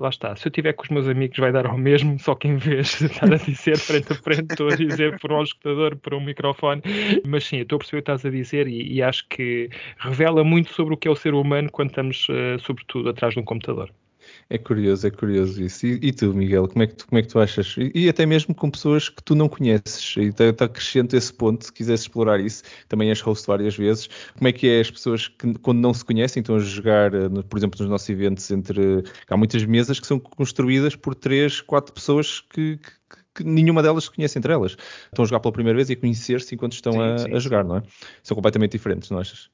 [0.00, 0.36] lá está.
[0.36, 2.98] Se eu tiver com os meus amigos, vai dar ao mesmo, só que em vez
[2.98, 6.20] de estar a dizer frente a frente, estou a dizer por um escutador, por um
[6.20, 6.82] microfone.
[7.26, 9.68] Mas sim, eu estou a perceber o que estás a dizer e, e acho que
[9.98, 13.40] revela muito sobre o que é o ser humano quando estamos, uh, sobretudo, atrás de
[13.40, 13.90] um computador.
[14.52, 15.86] É curioso, é curioso isso.
[15.86, 17.74] E, e, tu, Miguel, como é que tu, como é que tu achas?
[17.78, 20.14] E, e até mesmo com pessoas que tu não conheces.
[20.18, 22.62] E está, está crescendo esse ponto, se quiseres explorar isso.
[22.86, 24.10] Também és host várias vezes.
[24.36, 27.30] Como é que é as pessoas que, quando não se conhecem, estão a jogar, eh,
[27.48, 29.02] por exemplo, nos nossos eventos, entre.
[29.26, 32.92] Há muitas mesas que são construídas por três, quatro pessoas que, que
[33.34, 34.76] que nenhuma delas se conhece entre elas.
[35.06, 37.38] Estão a jogar pela primeira vez e a conhecer-se enquanto estão sim, a, sim, a,
[37.38, 37.82] jogar, não é?
[38.22, 39.48] São completamente diferentes, não achas?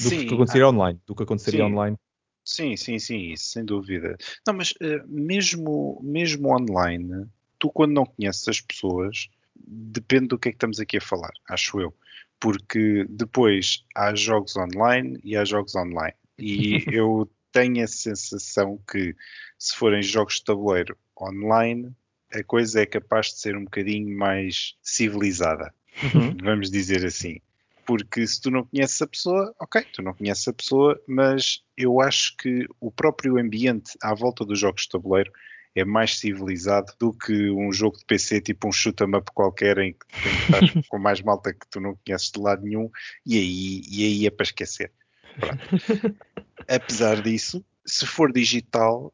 [0.00, 0.98] Do sim, que aconteceria ah, online.
[1.06, 1.96] Do que aconteceria online.
[2.44, 4.16] Sim, sim, sim, isso, sem dúvida.
[4.46, 7.26] Não, mas uh, mesmo, mesmo online,
[7.58, 11.32] tu quando não conheces as pessoas, depende do que é que estamos aqui a falar,
[11.48, 11.94] acho eu.
[12.38, 16.14] Porque depois há jogos online e há jogos online.
[16.38, 19.16] E eu tenho a sensação que
[19.58, 21.90] se forem jogos de tabuleiro online,
[22.30, 25.72] a coisa é capaz de ser um bocadinho mais civilizada.
[26.02, 26.36] Uhum.
[26.42, 27.40] Vamos dizer assim
[27.86, 32.00] porque se tu não conheces a pessoa, ok, tu não conheces a pessoa, mas eu
[32.00, 35.32] acho que o próprio ambiente à volta dos jogos de tabuleiro
[35.74, 39.78] é mais civilizado do que um jogo de PC tipo um shoot 'em up qualquer
[39.78, 40.06] em que,
[40.42, 42.90] estás com mais malta que tu não conheces de lado nenhum
[43.26, 44.92] e aí, e aí é para esquecer.
[46.68, 49.12] Apesar disso, se for digital,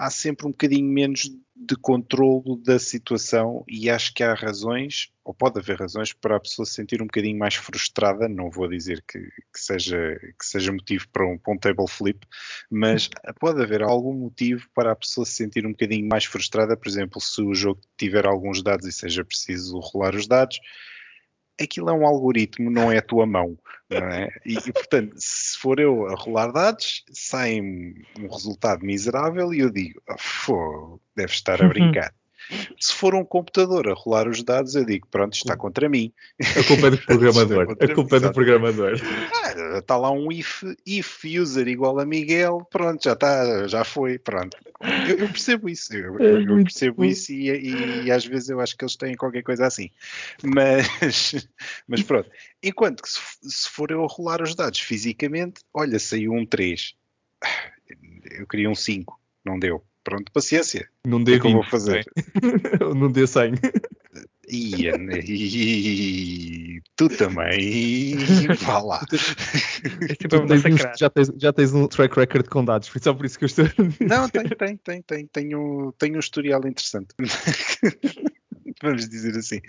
[0.00, 5.34] há sempre um bocadinho menos de controlo da situação e acho que há razões, ou
[5.34, 8.26] pode haver razões, para a pessoa se sentir um bocadinho mais frustrada.
[8.26, 12.26] Não vou dizer que, que seja, que seja motivo para um, para um table flip,
[12.70, 16.78] mas pode haver algum motivo para a pessoa se sentir um bocadinho mais frustrada.
[16.78, 20.58] Por exemplo, se o jogo tiver alguns dados e seja preciso rolar os dados,
[21.62, 23.58] aquilo é um algoritmo, não é a tua mão.
[23.90, 24.28] É?
[24.46, 29.70] E, e, portanto, se for eu a rolar dados, sai um resultado miserável e eu
[29.70, 30.00] digo,
[30.48, 32.14] oh, deve estar a brincar.
[32.78, 36.12] Se for um computador a rolar os dados, eu digo, pronto, está contra mim.
[36.40, 37.76] A culpa é do programador.
[37.78, 39.00] a culpa é do programador.
[39.32, 44.18] Ah, está lá um if, if user igual a Miguel, pronto, já está, já foi,
[44.18, 44.56] pronto.
[45.08, 48.60] Eu, eu percebo isso, eu, é eu percebo isso e, e, e, às vezes eu
[48.60, 49.90] acho que eles têm qualquer coisa assim.
[50.42, 50.86] Mas,
[51.86, 52.30] mas pronto,
[52.62, 56.94] enquanto que se, se for eu a rolar os dados fisicamente, olha, saiu um 3.
[58.38, 60.88] Eu queria um 5, não deu Pronto, paciência.
[61.06, 62.04] Não dê 20, que eu vou fazer.
[62.94, 63.54] não dê 100.
[64.52, 64.88] E,
[65.28, 68.16] e, tu também,
[68.66, 69.00] vá lá.
[70.08, 73.14] É tipo tu tens uns, já, tens, já tens um track record com dados, só
[73.14, 73.66] por isso que eu estou.
[74.00, 75.26] Não, tem, tem, tem, tem.
[75.28, 77.14] Tenho, tenho um historial interessante.
[78.82, 79.60] Vamos dizer assim.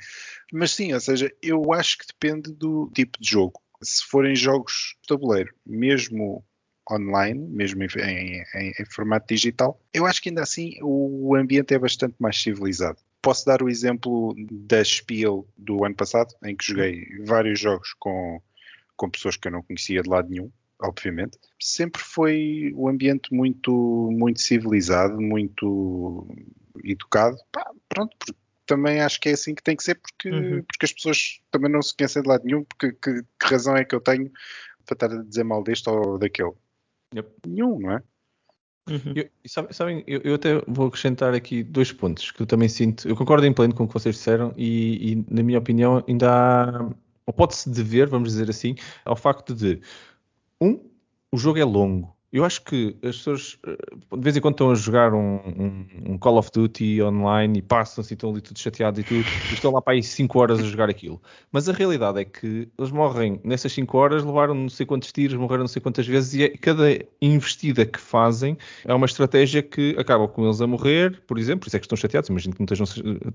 [0.52, 3.62] Mas sim, ou seja, eu acho que depende do tipo de jogo.
[3.84, 6.44] Se forem jogos de tabuleiro, mesmo
[6.90, 11.80] online, mesmo em, em, em, formato digital, eu acho que ainda assim o ambiente é
[11.80, 12.98] bastante mais civilizado.
[13.22, 18.42] posso dar o exemplo da Spiel do ano passado, em que joguei vários jogos com,
[18.96, 20.52] com pessoas que eu não conhecia de lado nenhum,
[20.82, 21.38] obviamente.
[21.60, 26.28] Sempre foi o um ambiente muito, muito civilizado, muito
[26.84, 27.38] educado.
[27.52, 28.16] Pá, pronto,
[28.66, 30.64] também acho que é assim que tem que ser, porque, uhum.
[30.64, 33.84] porque as pessoas também não se conhecem de lado nenhum, porque que, que razão é
[33.84, 34.32] que eu tenho
[34.86, 36.54] para estar a dizer mal deste ou daquele?
[37.14, 37.30] Yep.
[37.48, 38.04] Nenhum, não é?
[38.90, 39.14] Uhum.
[39.16, 39.30] Eu,
[39.72, 43.08] sabem, eu, eu, até vou acrescentar aqui dois pontos que eu também sinto.
[43.08, 46.32] Eu concordo em pleno com o que vocês disseram e, e na minha opinião, ainda
[46.32, 46.90] há,
[47.26, 49.82] ou pode-se dever, vamos dizer assim, ao facto de,
[50.60, 50.80] um,
[51.32, 52.16] o jogo é longo.
[52.32, 53.76] Eu acho que as pessoas eh,
[54.16, 57.62] de vez em quando estão a jogar um, um, um Call of Duty online e
[57.62, 60.60] passam-se e estão ali tudo chateados e tudo, e estão lá para aí 5 horas
[60.62, 61.22] a jogar aquilo.
[61.52, 65.38] Mas a realidade é que eles morrem nessas 5 horas, levaram não sei quantos tiros,
[65.38, 66.86] morreram não sei quantas vezes, e é, cada
[67.22, 71.68] investida que fazem é uma estratégia que acaba com eles a morrer, por exemplo, por
[71.68, 72.86] isso é que estão chateados, imagino que não estejam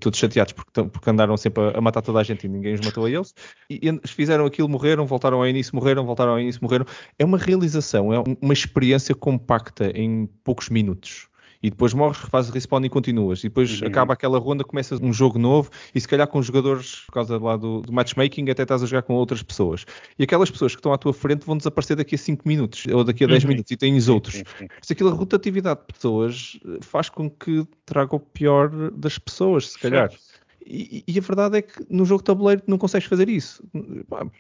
[0.01, 2.81] todos chateados porque, porque andaram sempre a, a, matar toda a gente e ninguém os
[2.81, 3.35] matou a eles,
[3.69, 6.87] e, e fizeram aquilo, morreram, voltaram ao início, morreram, voltaram ao início, morreram.
[7.19, 11.29] É uma realização, é uma experiência experiência compacta em poucos minutos.
[11.63, 13.41] E depois morres, fazes respawn e continuas.
[13.41, 13.89] E depois uhum.
[13.89, 17.57] acaba aquela ronda, começas um jogo novo e se calhar com jogadores, por causa lá
[17.57, 19.85] do, do, matchmaking, até estás a jogar com outras pessoas.
[20.19, 23.03] E aquelas pessoas que estão à tua frente vão desaparecer daqui a 5 minutos ou
[23.03, 23.49] daqui a 10 uhum.
[23.49, 24.43] minutos e tens outros.
[24.83, 30.11] Se aquela rotatividade de pessoas faz com que traga o pior das pessoas, se calhar.
[30.11, 30.26] Certo.
[30.69, 33.63] E, e, a verdade é que no jogo de tabuleiro não consegues fazer isso.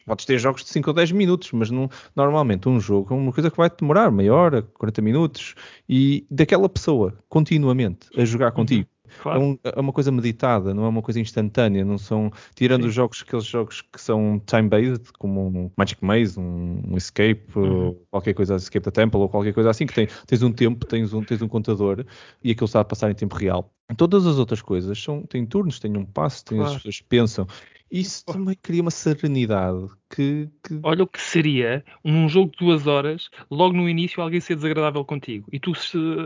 [0.04, 3.32] Podes ter jogos de 5 ou 10 minutos, mas não, normalmente um jogo é uma
[3.32, 5.54] coisa que vai demorar meia hora, 40 minutos,
[5.88, 8.88] e daquela pessoa continuamente a jogar contigo.
[9.22, 9.40] Claro.
[9.40, 11.84] É, um, é, uma coisa meditada, não é uma coisa instantânea.
[11.84, 12.88] Não são, tirando Sim.
[12.88, 17.96] os jogos, aqueles jogos que são time-based, como um Magic Maze, um, um Escape, uhum.
[18.10, 21.12] qualquer coisa, Escape the Temple, ou qualquer coisa assim, que tem, tens um tempo, tens
[21.12, 22.04] um, tens um contador
[22.42, 23.70] e aquilo está a passar em tempo real.
[23.96, 26.72] Todas as outras coisas são, têm turnos, têm um passo, têm claro.
[26.72, 27.46] as pessoas pensam.
[27.90, 28.32] Isso oh.
[28.32, 33.28] também cria uma serenidade que, que, Olha o que seria um jogo de duas horas,
[33.50, 35.74] logo no início alguém ser desagradável contigo e tu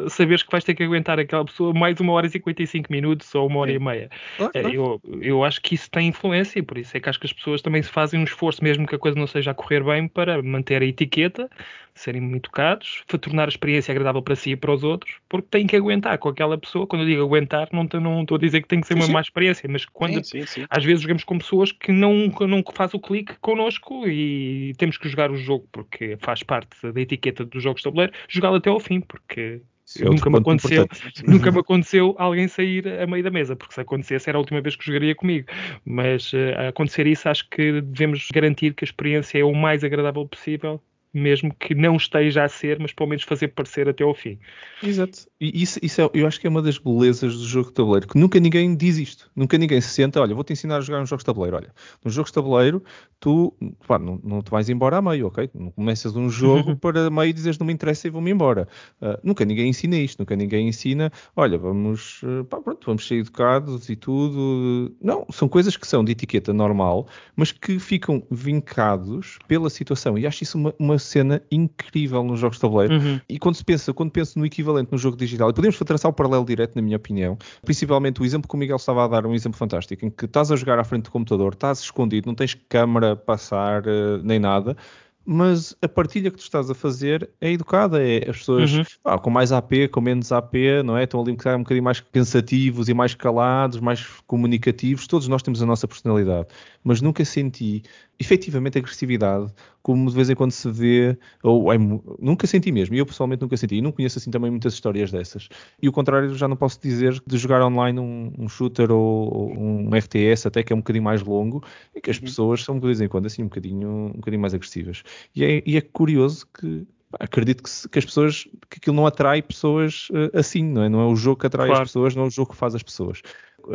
[0.09, 3.49] saberes que vais ter que aguentar aquela pessoa mais uma hora e 55 minutos ou
[3.49, 3.77] uma hora Sim.
[3.77, 4.11] e meia.
[4.39, 7.27] Ah, eu, eu acho que isso tem influência e por isso é que acho que
[7.27, 9.83] as pessoas também se fazem um esforço, mesmo que a coisa não seja a correr
[9.83, 11.51] bem, para manter a etiqueta,
[11.95, 15.49] serem muito educados, para tornar a experiência agradável para si e para os outros, porque
[15.51, 16.87] têm que aguentar com aquela pessoa.
[16.87, 19.07] Quando eu digo aguentar, não, não estou a dizer que tem que ser sim, uma
[19.07, 19.13] sim.
[19.13, 23.01] má experiência, mas quando sim, às vezes jogamos com pessoas que não, não faz o
[23.01, 27.63] clique connosco connosco e temos que jogar o jogo porque faz parte da etiqueta dos
[27.63, 29.61] jogos de tabuleiro, jogá-lo até ao fim, porque
[29.99, 30.87] é nunca me aconteceu,
[31.27, 34.61] nunca me aconteceu alguém sair a meio da mesa, porque se acontecesse era a última
[34.61, 35.49] vez que jogaria comigo.
[35.85, 39.83] Mas uh, a acontecer isso, acho que devemos garantir que a experiência é o mais
[39.83, 40.81] agradável possível
[41.13, 44.39] mesmo que não esteja a ser, mas pelo menos fazer parecer até ao fim.
[44.83, 45.27] Exato.
[45.41, 48.07] E isso, isso é, eu acho que é uma das belezas do jogo de tabuleiro,
[48.07, 49.31] que nunca ninguém diz isto.
[49.35, 51.57] Nunca ninguém se senta, olha, vou-te ensinar a jogar um jogo de tabuleiro.
[51.57, 52.83] Olha, nos jogos de tabuleiro,
[53.19, 53.53] tu
[53.87, 55.51] pá, não, não te vais embora a meio, ok?
[55.55, 58.69] Não começas um jogo para meio e dizes não me interessa e vou-me embora.
[59.01, 63.17] Uh, nunca ninguém ensina isto, nunca ninguém ensina, olha, vamos, uh, pá, pronto, vamos ser
[63.17, 64.95] educados e tudo.
[65.01, 70.17] Não, são coisas que são de etiqueta normal, mas que ficam vincados pela situação.
[70.17, 72.95] E acho isso uma, uma cena incrível nos jogos de tabuleiro.
[72.95, 73.21] Uhum.
[73.29, 76.15] E quando se pensa, quando penso no equivalente no jogo digital, e podemos traçar o
[76.15, 79.35] paralelo direto, na minha opinião, principalmente o exemplo que o Miguel estava a dar, um
[79.35, 82.55] exemplo fantástico, em que estás a jogar à frente do computador, estás escondido, não tens
[82.69, 84.77] câmara passar, uh, nem nada
[85.25, 88.85] mas a partilha que tu estás a fazer é educada, é as pessoas uhum.
[89.05, 91.05] ah, com mais AP, com menos AP, não é?
[91.05, 95.43] Estão ali um bocadinho, um bocadinho mais pensativos e mais calados, mais comunicativos, todos nós
[95.43, 96.49] temos a nossa personalidade,
[96.83, 97.83] mas nunca senti
[98.19, 99.53] efetivamente agressividade,
[99.83, 101.79] como de vez em quando se vê, ou é,
[102.19, 105.11] nunca senti mesmo, e eu pessoalmente nunca senti, e não conheço assim também muitas histórias
[105.11, 105.49] dessas.
[105.81, 109.59] E o contrário, já não posso dizer de jogar online um, um shooter ou, ou,
[109.59, 111.65] um RTS, até que é um bocadinho mais longo,
[111.95, 112.25] e que as uhum.
[112.25, 115.03] pessoas são de vez em quando assim um bocadinho, um bocadinho mais agressivas.
[115.35, 116.87] E é, e é curioso que
[117.19, 120.89] acredito que, que, as pessoas que aquilo não atrai pessoas uh, assim, não é?
[120.89, 121.83] Não é o jogo que atrai claro.
[121.83, 123.23] as pessoas, não é o jogo que faz as pessoas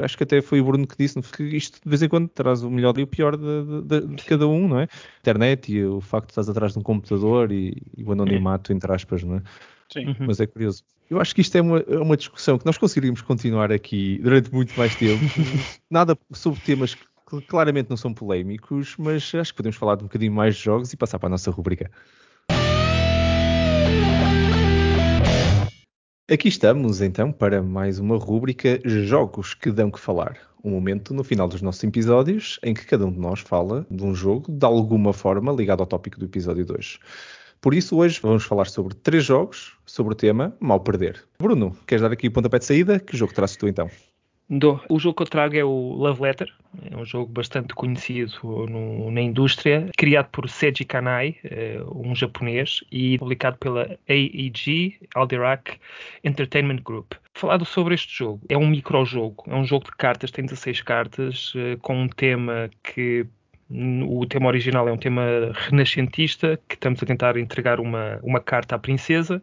[0.04, 2.64] acho que até foi o Bruno que disse que isto de vez em quando traz
[2.64, 4.88] o melhor e o pior de, de, de cada um, não é?
[5.20, 8.92] internet e o facto de estás atrás de um computador e, e o anonimato, entre
[8.92, 9.42] aspas, não é?
[9.92, 10.08] Sim.
[10.08, 10.16] Uhum.
[10.22, 10.84] Mas é curioso.
[11.10, 14.52] Eu acho que isto é uma, é uma discussão que nós conseguiríamos continuar aqui durante
[14.52, 15.24] muito mais tempo.
[15.90, 20.08] Nada sobre temas que claramente não são polémicos, mas acho que podemos falar de um
[20.08, 21.92] bocadinho mais de jogos e passar para a nossa rubrica.
[26.28, 30.38] Aqui estamos então para mais uma rúbrica Jogos que dão que falar.
[30.64, 34.04] Um momento no final dos nossos episódios em que cada um de nós fala de
[34.04, 36.98] um jogo de alguma forma ligado ao tópico do episódio 2.
[37.62, 41.24] Por isso, hoje vamos falar sobre três jogos sobre o tema Mal Perder.
[41.40, 43.00] Bruno, queres dar aqui o pontapé de saída?
[43.00, 43.88] Que jogo trazes tu então?
[44.90, 46.54] O jogo que eu trago é o Love Letter,
[46.92, 52.84] é um jogo bastante conhecido no, na indústria, criado por Seiji Kanai, eh, um japonês,
[52.92, 55.80] e publicado pela AEG, Alderac
[56.24, 57.14] Entertainment Group.
[57.34, 61.54] Falado sobre este jogo, é um microjogo, é um jogo de cartas, tem 16 cartas,
[61.56, 63.26] eh, com um tema que
[63.70, 68.76] o tema original é um tema renascentista, que estamos a tentar entregar uma, uma carta
[68.76, 69.42] à princesa,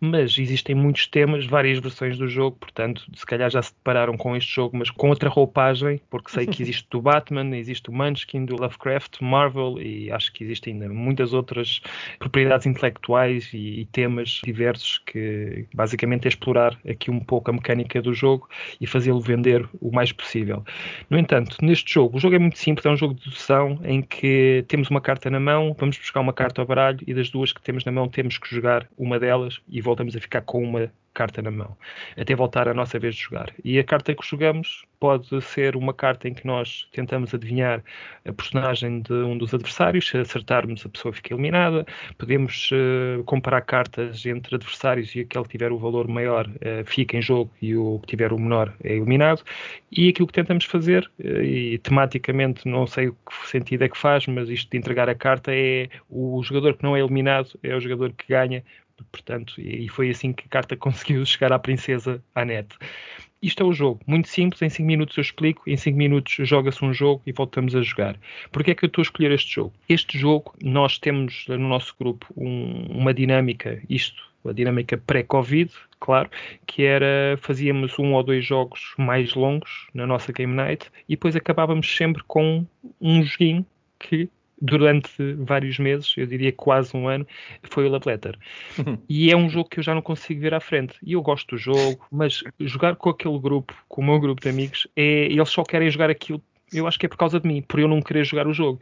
[0.00, 4.36] mas existem muitos temas, várias versões do jogo, portanto, se calhar já se depararam com
[4.36, 8.44] este jogo, mas com outra roupagem, porque sei que existe do Batman, existe o Munchkin,
[8.44, 11.80] do Lovecraft, Marvel, e acho que existem ainda muitas outras
[12.20, 18.00] propriedades intelectuais e, e temas diversos que basicamente é explorar aqui um pouco a mecânica
[18.00, 18.48] do jogo
[18.80, 20.64] e fazê-lo vender o mais possível.
[21.10, 24.02] No entanto, neste jogo, o jogo é muito simples, é um jogo de dedução, em
[24.02, 27.52] que temos uma carta na mão, vamos buscar uma carta ao baralho e das duas
[27.52, 30.90] que temos na mão temos que jogar uma delas e voltamos a ficar com uma
[31.14, 31.76] carta na mão,
[32.18, 33.52] até voltar a nossa vez de jogar.
[33.64, 37.82] E a carta que jogamos pode ser uma carta em que nós tentamos adivinhar
[38.26, 41.86] a personagem de um dos adversários, se acertarmos a pessoa fica eliminada,
[42.18, 47.16] podemos uh, comparar cartas entre adversários e aquele que tiver o valor maior uh, fica
[47.16, 49.42] em jogo e o que tiver o menor é eliminado.
[49.92, 53.98] E aquilo que tentamos fazer, uh, e tematicamente não sei o que sentido é que
[53.98, 57.74] faz, mas isto de entregar a carta é o jogador que não é eliminado, é
[57.76, 58.64] o jogador que ganha,
[59.10, 62.76] portanto, e foi assim que a carta conseguiu chegar à princesa Annette.
[63.42, 66.82] Isto é o jogo, muito simples, em 5 minutos eu explico, em 5 minutos joga-se
[66.82, 68.16] um jogo e voltamos a jogar.
[68.50, 69.72] Porquê é que eu estou a escolher este jogo?
[69.86, 75.70] Este jogo, nós temos no nosso grupo um, uma dinâmica, isto, a dinâmica pré-Covid,
[76.00, 76.30] claro,
[76.66, 81.36] que era fazíamos um ou dois jogos mais longos na nossa Game Night e depois
[81.36, 82.64] acabávamos sempre com
[83.00, 83.66] um joguinho
[83.98, 84.28] que
[84.60, 87.26] durante vários meses, eu diria quase um ano,
[87.64, 88.38] foi o Love Letter.
[88.78, 88.98] Uhum.
[89.08, 90.96] E é um jogo que eu já não consigo ver à frente.
[91.02, 94.48] E eu gosto do jogo, mas jogar com aquele grupo, com o meu grupo de
[94.48, 96.42] amigos, é, eles só querem jogar aquilo
[96.74, 98.80] eu acho que é por causa de mim, por eu não querer jogar o jogo.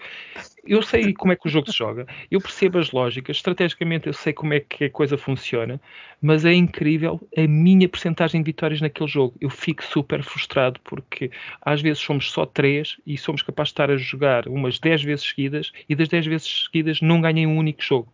[0.65, 4.13] Eu sei como é que o jogo se joga, eu percebo as lógicas, estrategicamente eu
[4.13, 5.81] sei como é que a coisa funciona,
[6.21, 9.35] mas é incrível a minha percentagem de vitórias naquele jogo.
[9.41, 13.91] Eu fico super frustrado porque às vezes somos só três e somos capazes de estar
[13.91, 17.83] a jogar umas 10 vezes seguidas e das 10 vezes seguidas não ganhei um único
[17.83, 18.13] jogo.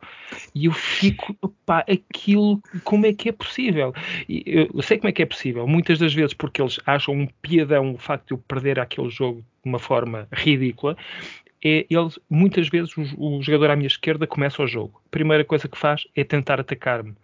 [0.55, 3.93] E eu fico, opá, aquilo, como é que é possível?
[4.27, 7.93] eu sei como é que é possível, muitas das vezes porque eles acham um piadão
[7.93, 10.97] o facto de eu perder aquele jogo de uma forma ridícula,
[11.65, 15.01] é ele, muitas vezes o, o, jogador à minha esquerda começa o jogo.
[15.07, 17.15] A primeira coisa que faz é tentar atacar-me.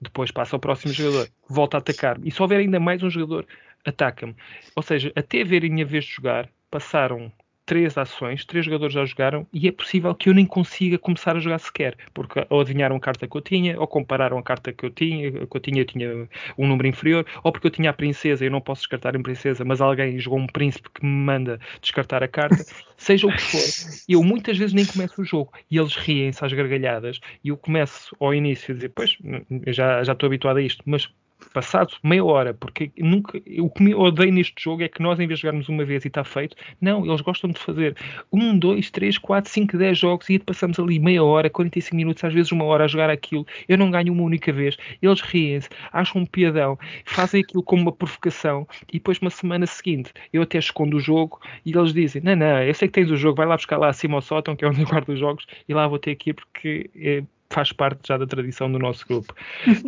[0.00, 2.28] Depois passa ao próximo jogador, volta a atacar-me.
[2.28, 3.46] E se houver ainda mais um jogador,
[3.84, 4.34] ataca-me.
[4.76, 7.32] Ou seja, até verem a vez de jogar, passaram
[7.68, 11.38] três ações, três jogadores já jogaram e é possível que eu nem consiga começar a
[11.38, 14.86] jogar sequer, porque ou adivinharam a carta que eu tinha, ou compararam a carta que
[14.86, 17.92] eu tinha, que eu tinha, eu tinha um número inferior, ou porque eu tinha a
[17.92, 21.10] princesa e eu não posso descartar a princesa, mas alguém jogou um príncipe que me
[21.10, 22.56] manda descartar a carta,
[22.96, 24.00] seja o que for.
[24.08, 28.16] Eu muitas vezes nem começo o jogo e eles riem-se às gargalhadas e eu começo
[28.18, 29.18] ao início a dizer, pois,
[29.66, 31.06] já, já estou habituado a isto, mas
[31.52, 35.26] passado meia hora, porque nunca, o que me odeio neste jogo é que nós, em
[35.26, 37.96] vez de jogarmos uma vez e está feito, não, eles gostam de fazer
[38.32, 42.32] um, dois, três, quatro, cinco, dez jogos e passamos ali meia hora, 45 minutos, às
[42.32, 43.46] vezes uma hora a jogar aquilo.
[43.68, 44.76] Eu não ganho uma única vez.
[45.00, 50.12] Eles riem-se, acham um piadão, fazem aquilo como uma provocação e depois, uma semana seguinte,
[50.32, 53.16] eu até escondo o jogo e eles dizem: Não, não, eu sei que tens o
[53.16, 55.46] jogo, vai lá buscar lá acima ao sótão, que é onde eu guardo os jogos,
[55.68, 56.90] e lá vou ter aqui porque.
[56.96, 59.34] É, faz parte já da tradição do nosso grupo.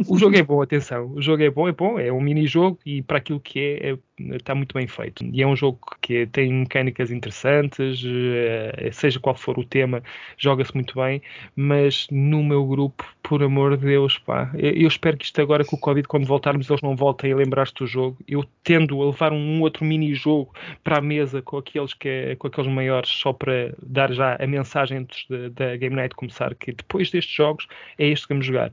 [0.09, 3.03] O jogo é bom, atenção, o jogo é bom, é bom, é um mini-jogo e
[3.03, 3.99] para aquilo que é, é
[4.33, 5.25] está muito bem feito.
[5.33, 10.03] E é um jogo que tem mecânicas interessantes, eh, seja qual for o tema,
[10.37, 11.23] joga-se muito bem,
[11.57, 15.77] mas no meu grupo, por amor de Deus, pá, eu espero que isto agora com
[15.77, 18.17] o Covid, quando voltarmos, eles não voltem a lembrar-se do jogo.
[18.27, 20.53] Eu tendo a levar um outro mini-jogo
[20.83, 24.99] para a mesa com aqueles, que com aqueles maiores, só para dar já a mensagem
[24.99, 27.67] antes da Game Night começar, que depois destes jogos
[27.99, 28.73] é este que vamos jogar.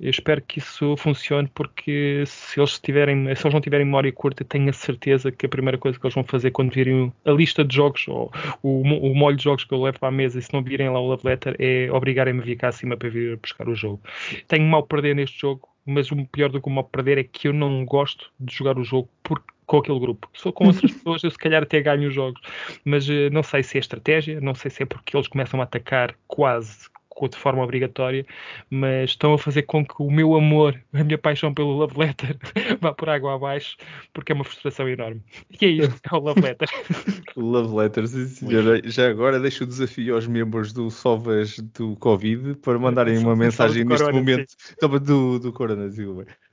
[0.00, 4.42] Eu espero que isso funcione porque se eles, tiverem, se eles não tiverem memória curta,
[4.44, 7.62] tenho a certeza que a primeira coisa que eles vão fazer quando virem a lista
[7.62, 8.32] de jogos ou
[8.62, 10.88] o, o molho de jogos que eu levo para a mesa e se não virem
[10.88, 14.00] lá o love letter é obrigarem-me a vir cá acima para vir buscar o jogo.
[14.48, 17.48] Tenho mal perder neste jogo, mas o pior do que o mal perder é que
[17.48, 20.28] eu não gosto de jogar o jogo porque com aquele grupo.
[20.34, 22.40] For com outras pessoas, eu se calhar até ganho os jogos.
[22.84, 25.62] Mas uh, não sei se é estratégia, não sei se é porque eles começam a
[25.62, 26.88] atacar quase
[27.28, 28.24] de forma obrigatória,
[28.70, 32.36] mas estão a fazer com que o meu amor, a minha paixão pelo Love Letter
[32.80, 33.76] vá por água abaixo,
[34.12, 35.22] porque é uma frustração enorme.
[35.60, 36.68] E é isso, é o Love Letter.
[37.36, 38.80] Love Letter, sim senhora.
[38.84, 43.84] Já agora deixo o desafio aos membros do Sovas do Covid para mandarem uma mensagem
[43.84, 44.74] neste corona, momento sim.
[45.04, 45.88] do, do Corona,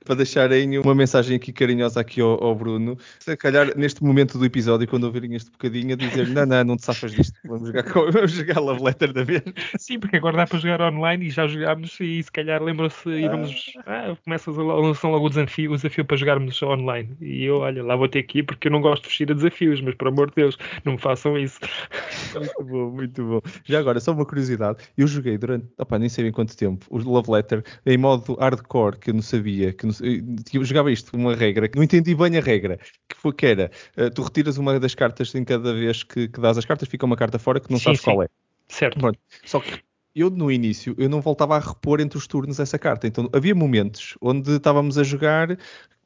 [0.08, 2.96] para deixarem uma mensagem aqui carinhosa aqui ao, ao, Bruno.
[3.18, 6.76] Se calhar neste momento do episódio, quando ouvirem este bocadinho, a dizer não, não, não
[6.78, 9.42] te safas disto, vamos jogar, com, vamos jogar Love Letter da vez.
[9.78, 13.28] Sim, porque agora dá para jogar online e já jogámos e se calhar lembram-se e
[13.28, 17.14] vamos, ah, começas a lançar logo o desafio, o desafio para jogarmos online.
[17.20, 19.82] E eu, olha, lá vou ter ir porque eu não gosto de fugir a desafios,
[19.82, 20.56] mas por amor de Deus,
[20.86, 21.60] não me façam isso.
[22.34, 23.40] Muito bom, muito bom.
[23.64, 26.98] Já agora, só uma curiosidade, eu joguei durante, opa, nem sei bem quanto tempo, o
[26.98, 31.34] Love Letter em modo hardcore, que eu não sabia, que, não, eu jogava isto, uma
[31.34, 32.78] regra, que não entendi bem a regra,
[33.08, 36.40] que foi que era, uh, tu retiras uma das cartas em cada vez que, que
[36.40, 38.04] dás as cartas, fica uma carta fora que não sim, sabes sim.
[38.04, 38.28] qual é.
[38.68, 38.98] Certo.
[38.98, 39.18] Pronto.
[39.44, 39.80] Só que
[40.14, 43.06] eu no início eu não voltava a repor entre os turnos essa carta.
[43.06, 45.56] Então havia momentos onde estávamos a jogar,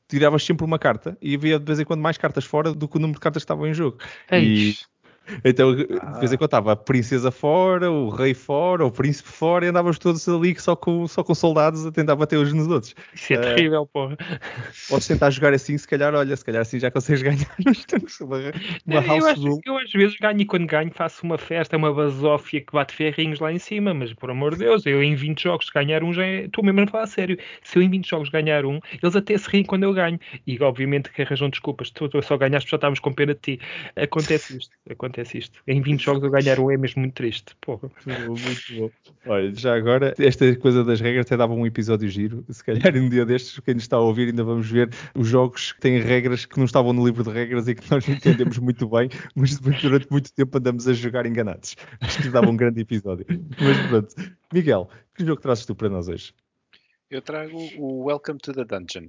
[0.09, 2.97] tiravas sempre uma carta e havia de vez em quando mais cartas fora do que
[2.97, 3.99] o número de cartas que estavam em jogo.
[4.31, 4.77] E,
[5.45, 5.87] então, de
[6.19, 9.99] vez em quando estava a princesa fora, o rei fora, o príncipe fora, e andávamos
[9.99, 12.95] todos ali só com, só com soldados a tentar bater uns nos outros.
[13.15, 14.17] Isso é uh, terrível, porra.
[14.89, 17.47] Podes tentar jogar assim, se calhar, olha, se calhar assim já consegues ganhar
[18.21, 18.39] uma,
[18.87, 21.93] uma house eu, acho, eu às vezes ganho e quando ganho faço uma festa, uma
[21.93, 25.43] basófia que bate ferrinhos lá em cima, mas por amor de Deus, eu em 20
[25.43, 26.45] jogos ganhar um já é...
[26.45, 27.39] Estou mesmo a falar a sério.
[27.63, 30.19] Se eu em 20 jogos ganhar um, eles até se riem quando eu ganho.
[30.47, 31.91] E obviamente que arranjam desculpas.
[31.91, 33.61] Tu, tu só ganhaste porque já estávamos com pena de ti.
[33.97, 34.77] Acontece isto.
[34.91, 35.63] Acontece acontece isto.
[35.67, 37.55] Em 20 jogos eu ganhar um é mesmo muito triste.
[37.61, 37.91] Porra.
[38.07, 38.91] Muito bom.
[39.27, 42.45] Olha, já agora, esta coisa das regras até dava um episódio giro.
[42.49, 45.73] Se calhar um dia destes, quem nos está a ouvir, ainda vamos ver os jogos
[45.73, 48.89] que têm regras que não estavam no livro de regras e que nós entendemos muito
[48.89, 51.77] bem, mas durante muito tempo andamos a jogar enganados.
[52.01, 53.27] Acho que dava um grande episódio.
[53.61, 54.15] Mas pronto.
[54.53, 56.35] Miguel, que jogo trazes tu para nós hoje?
[57.11, 59.09] Eu trago o Welcome to the Dungeon.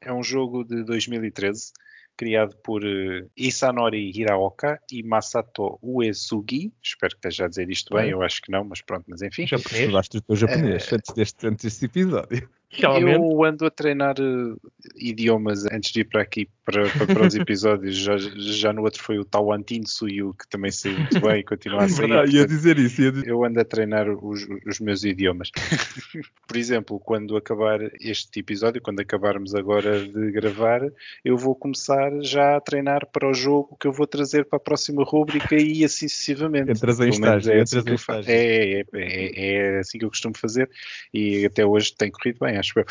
[0.00, 1.72] É um jogo de 2013
[2.16, 6.72] criado por uh, Isanori Hiraoka e Masato Uesugi.
[6.82, 8.12] Espero que esteja a dizer isto bem, é.
[8.12, 9.46] eu acho que não, mas pronto, mas enfim.
[9.46, 9.80] Japonês.
[9.80, 12.48] Estudaste o teu japonês uh, antes, deste, antes deste episódio.
[12.76, 13.18] Realmente.
[13.18, 14.60] Eu ando a treinar uh,
[14.96, 17.96] idiomas antes de ir para aqui, para, para, para os episódios.
[17.96, 21.84] Já, já no outro foi o Tawan Tinsuyu, que também saiu muito bem e continua
[21.84, 22.12] a sair.
[22.12, 23.02] Ah, ia dizer isso.
[23.02, 23.28] Ia dizer...
[23.28, 25.50] Eu ando a treinar os, os meus idiomas.
[26.46, 30.80] Por exemplo, quando acabar este episódio, quando acabarmos agora de gravar,
[31.24, 34.60] eu vou começar já a treinar para o jogo que eu vou trazer para a
[34.60, 36.70] próxima rúbrica e assim sucessivamente.
[36.70, 37.52] Entras em estágio.
[37.52, 37.78] É, assim
[38.26, 40.68] é, é, é, é assim que eu costumo fazer
[41.12, 42.84] e até hoje tem corrido bem, acho eu.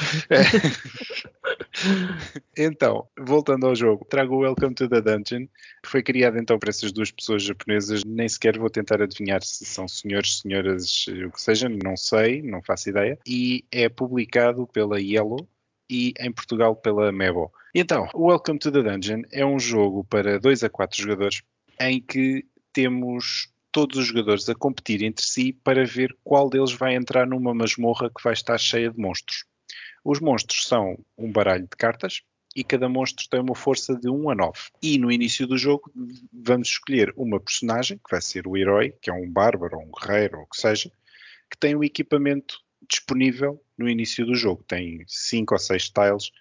[2.58, 5.48] então, voltando ao jogo, trago o Welcome to the Dungeon,
[5.84, 8.04] que foi criado então por essas duas pessoas japonesas.
[8.06, 12.62] Nem sequer vou tentar adivinhar se são senhores, senhoras, o que seja, não sei, não
[12.62, 13.18] faço ideia.
[13.26, 15.48] E é publicado pela Yellow
[15.90, 17.52] e em Portugal pela Mebo.
[17.74, 21.42] Então, Welcome to the Dungeon é um jogo para 2 a 4 jogadores
[21.80, 26.96] em que temos todos os jogadores a competir entre si para ver qual deles vai
[26.96, 29.44] entrar numa masmorra que vai estar cheia de monstros.
[30.06, 32.22] Os monstros são um baralho de cartas
[32.56, 34.60] e cada monstro tem uma força de 1 a 9.
[34.84, 35.92] E no início do jogo
[36.32, 40.38] vamos escolher uma personagem, que vai ser o herói, que é um bárbaro, um guerreiro,
[40.38, 40.92] ou o que seja,
[41.50, 44.64] que tem o equipamento disponível no início do jogo.
[44.68, 46.32] Tem 5 ou 6 tiles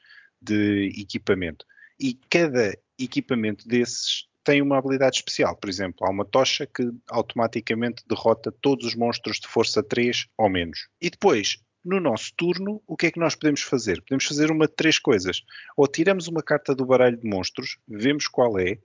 [0.43, 1.65] de equipamento.
[1.99, 5.57] E cada equipamento desses tem uma habilidade especial.
[5.57, 10.51] Por exemplo, há uma tocha que automaticamente derrota todos os monstros de força 3 ou
[10.51, 10.87] menos.
[11.01, 14.01] E depois, no nosso turno, o que é que nós podemos fazer?
[14.01, 15.43] Podemos fazer uma de três coisas.
[15.77, 18.79] Ou tiramos uma carta do baralho de monstros, vemos qual é,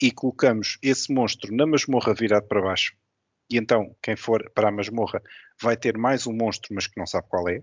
[0.00, 2.96] e colocamos esse monstro na masmorra virado para baixo.
[3.50, 5.22] E então, quem for para a masmorra
[5.60, 7.62] vai ter mais um monstro, mas que não sabe qual é.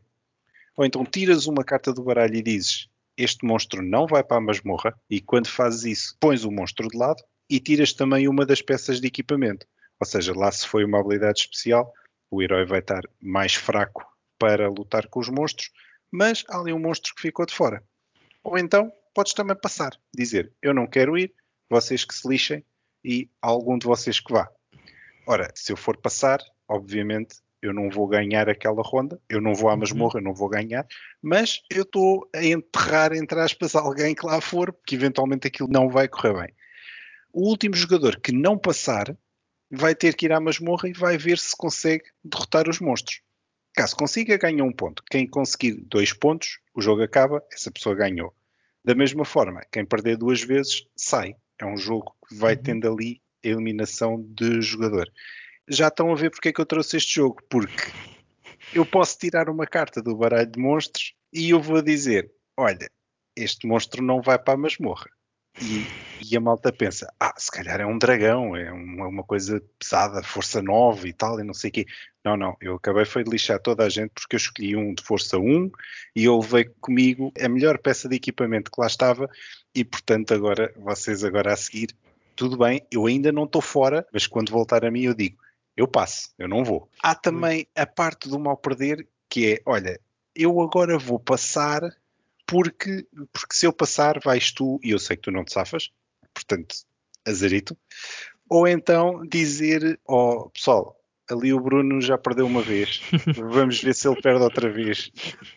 [0.78, 2.88] Ou então tiras uma carta do baralho e dizes:
[3.18, 4.98] Este monstro não vai para a masmorra.
[5.10, 9.02] E quando fazes isso, pões o monstro de lado e tiras também uma das peças
[9.02, 9.66] de equipamento.
[10.00, 11.92] Ou seja, lá se foi uma habilidade especial,
[12.30, 14.11] o herói vai estar mais fraco
[14.42, 15.70] para lutar com os monstros,
[16.10, 17.84] mas há ali um monstro que ficou de fora.
[18.44, 21.32] Ou então podes também passar, dizer eu não quero ir,
[21.70, 22.66] vocês que se lixem
[23.06, 24.50] e algum de vocês que vá.
[25.28, 29.70] Ora, se eu for passar, obviamente eu não vou ganhar aquela ronda, eu não vou
[29.70, 29.82] à uhum.
[29.82, 30.88] masmorra, eu não vou ganhar,
[31.22, 35.88] mas eu estou a enterrar, entre aspas, alguém que lá for, porque eventualmente aquilo não
[35.88, 36.56] vai correr bem.
[37.32, 39.16] O último jogador que não passar
[39.70, 43.22] vai ter que ir à masmorra e vai ver se consegue derrotar os monstros.
[43.74, 45.04] Caso consiga, ganha um ponto.
[45.10, 48.34] Quem conseguir dois pontos, o jogo acaba, essa pessoa ganhou.
[48.84, 51.36] Da mesma forma, quem perder duas vezes, sai.
[51.60, 52.64] É um jogo que vai uhum.
[52.64, 55.10] tendo ali a eliminação de jogador.
[55.68, 57.42] Já estão a ver porque é que eu trouxe este jogo.
[57.50, 57.92] Porque
[58.74, 62.90] eu posso tirar uma carta do baralho de monstros e eu vou dizer: olha,
[63.36, 65.10] este monstro não vai para a masmorra.
[65.62, 65.86] E,
[66.26, 70.24] e, a malta pensa, ah, se calhar é um dragão, é uma, uma, coisa pesada,
[70.24, 71.86] força 9 e tal, e não sei o quê.
[72.24, 75.03] Não, não, eu acabei foi de lixar toda a gente porque eu escolhi um de
[75.03, 75.72] força 1
[76.16, 79.30] e eu levei comigo a melhor peça de equipamento que lá estava
[79.74, 81.95] e, portanto, agora, vocês agora a seguir,
[82.36, 85.38] tudo bem, eu ainda não estou fora, mas quando voltar a mim eu digo,
[85.78, 86.89] eu passo, eu não vou.
[87.01, 89.99] Há também a parte do mal perder, que é, olha,
[90.36, 91.82] eu agora vou passar
[92.52, 95.89] porque, porque se eu passar vais tu, e eu sei que tu não te safas,
[96.34, 96.76] portanto,
[97.26, 97.78] azarito.
[98.49, 100.99] Ou então dizer, ó oh, pessoal,
[101.30, 103.02] ali o Bruno já perdeu uma vez,
[103.54, 105.10] vamos ver se ele perde outra vez,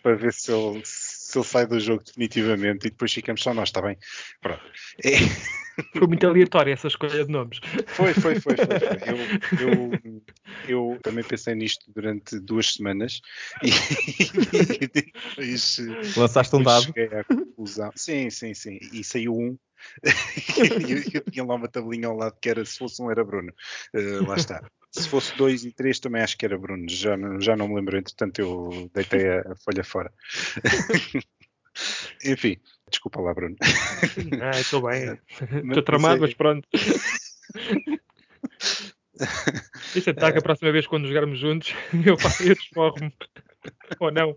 [0.04, 3.70] para ver se ele, se ele sai do jogo definitivamente e depois ficamos só nós,
[3.70, 3.98] está bem?
[4.40, 4.62] Pronto.
[5.04, 5.14] É...
[5.96, 7.60] Foi muito aleatória essa escolha de nomes.
[7.86, 8.56] Foi, foi, foi.
[8.56, 8.94] foi, foi.
[9.58, 9.90] Eu,
[10.68, 13.20] eu, eu, também pensei nisto durante duas semanas
[13.62, 13.68] e,
[14.84, 15.78] e depois.
[16.16, 16.84] Lançaste um dado?
[16.84, 17.90] Cheguei à conclusão.
[17.94, 18.78] Sim, sim, sim.
[18.92, 19.56] E saiu um.
[20.88, 23.52] eu, eu tinha lá uma tabelinha ao lado que era se fosse um era Bruno.
[23.94, 24.62] Uh, lá está.
[24.90, 26.86] Se fosse dois e três também acho que era Bruno.
[26.88, 30.12] Já, já não me lembro, entretanto eu deitei a, a folha fora.
[32.24, 32.56] Enfim,
[32.90, 33.56] desculpa lá, Bruno.
[34.40, 35.18] Ah, estou bem.
[35.68, 36.66] Estou tramado, mas pronto.
[39.92, 42.16] Deixa estar que a próxima vez quando jogarmos juntos eu,
[42.46, 43.12] eu desforro-me.
[44.00, 44.34] Ou não.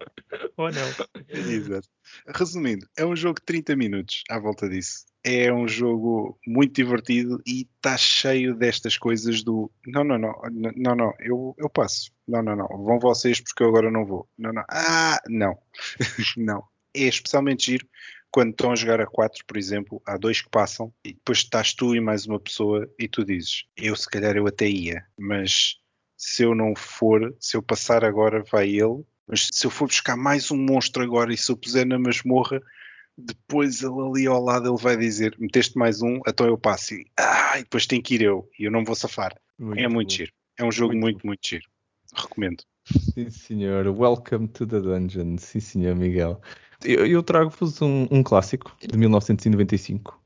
[0.56, 0.88] Ou não.
[1.28, 1.88] Exato.
[2.28, 5.06] Resumindo, é um jogo de 30 minutos à volta disso.
[5.24, 10.96] É um jogo muito divertido e está cheio destas coisas do não, não, não, não,
[10.96, 12.12] não, eu, eu passo.
[12.26, 14.30] Não, não, não, vão vocês porque eu agora não vou.
[14.38, 15.58] Não, não, ah, não.
[16.38, 16.64] não.
[16.94, 17.88] É especialmente giro
[18.32, 21.74] quando estão a jogar a quatro, por exemplo, há dois que passam e depois estás
[21.74, 25.78] tu e mais uma pessoa e tu dizes, eu se calhar eu até ia, mas
[26.16, 30.16] se eu não for, se eu passar agora vai ele, mas se eu for buscar
[30.16, 32.62] mais um monstro agora e se eu puser na masmorra,
[33.18, 37.08] depois ele ali ao lado ele vai dizer, meteste mais um, então eu passo e,
[37.18, 39.36] ah, e depois tem que ir eu e eu não vou safar.
[39.58, 40.16] Muito é muito bom.
[40.16, 40.32] giro.
[40.60, 41.66] É um jogo muito, muito, muito giro.
[42.16, 42.64] Recomendo.
[42.86, 43.88] Sim, senhor.
[43.88, 45.38] Welcome to the dungeon.
[45.38, 46.42] Sim, senhor Miguel.
[46.84, 50.20] Eu, eu trago-vos um, um, clássico de 1995,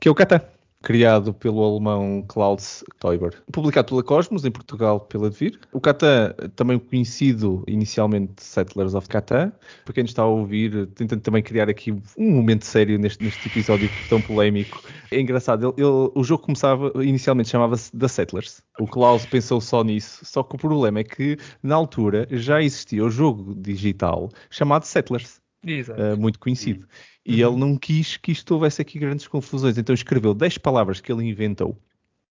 [0.00, 0.40] que é o Catan,
[0.82, 5.58] criado pelo alemão Klaus Teuber, publicado pela Cosmos, em Portugal pela Devir.
[5.72, 9.52] O Catan, também conhecido inicialmente Settlers of Catan,
[9.84, 13.90] para quem está a ouvir, tentando também criar aqui um momento sério neste, neste episódio
[14.08, 14.82] tão polémico.
[15.10, 18.62] É engraçado, ele, ele, o jogo começava, inicialmente chamava-se The Settlers.
[18.78, 23.04] O Klaus pensou só nisso, só que o problema é que na altura já existia
[23.04, 26.86] o jogo digital chamado Settlers uh, muito conhecido.
[27.24, 27.50] E uhum.
[27.50, 31.24] ele não quis que isto houvesse aqui grandes confusões, então escreveu 10 palavras que ele
[31.24, 31.80] inventou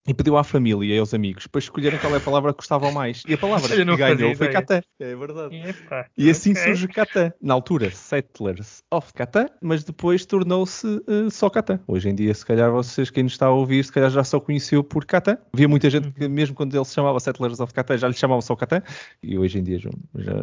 [0.08, 2.91] e pediu à família e aos amigos para escolherem qual é a palavra que gostavam
[2.91, 3.24] mais.
[3.28, 4.82] E a palavra que ganhou foi Catan.
[4.99, 5.55] É verdade.
[5.55, 6.64] Epa, e assim okay.
[6.64, 7.34] surge Catan.
[7.41, 11.80] Na altura, Settlers of Catan, mas depois tornou-se uh, só Catan.
[11.88, 14.39] Hoje em dia, se calhar vocês, quem nos está a ouvir, se calhar já só
[14.39, 15.38] conheceu por Catan.
[15.53, 16.32] Havia muita gente que, uhum.
[16.32, 18.82] mesmo quando ele se chamava Settlers of Catan, já lhe chamavam só Catan.
[19.22, 19.89] E hoje em dia já,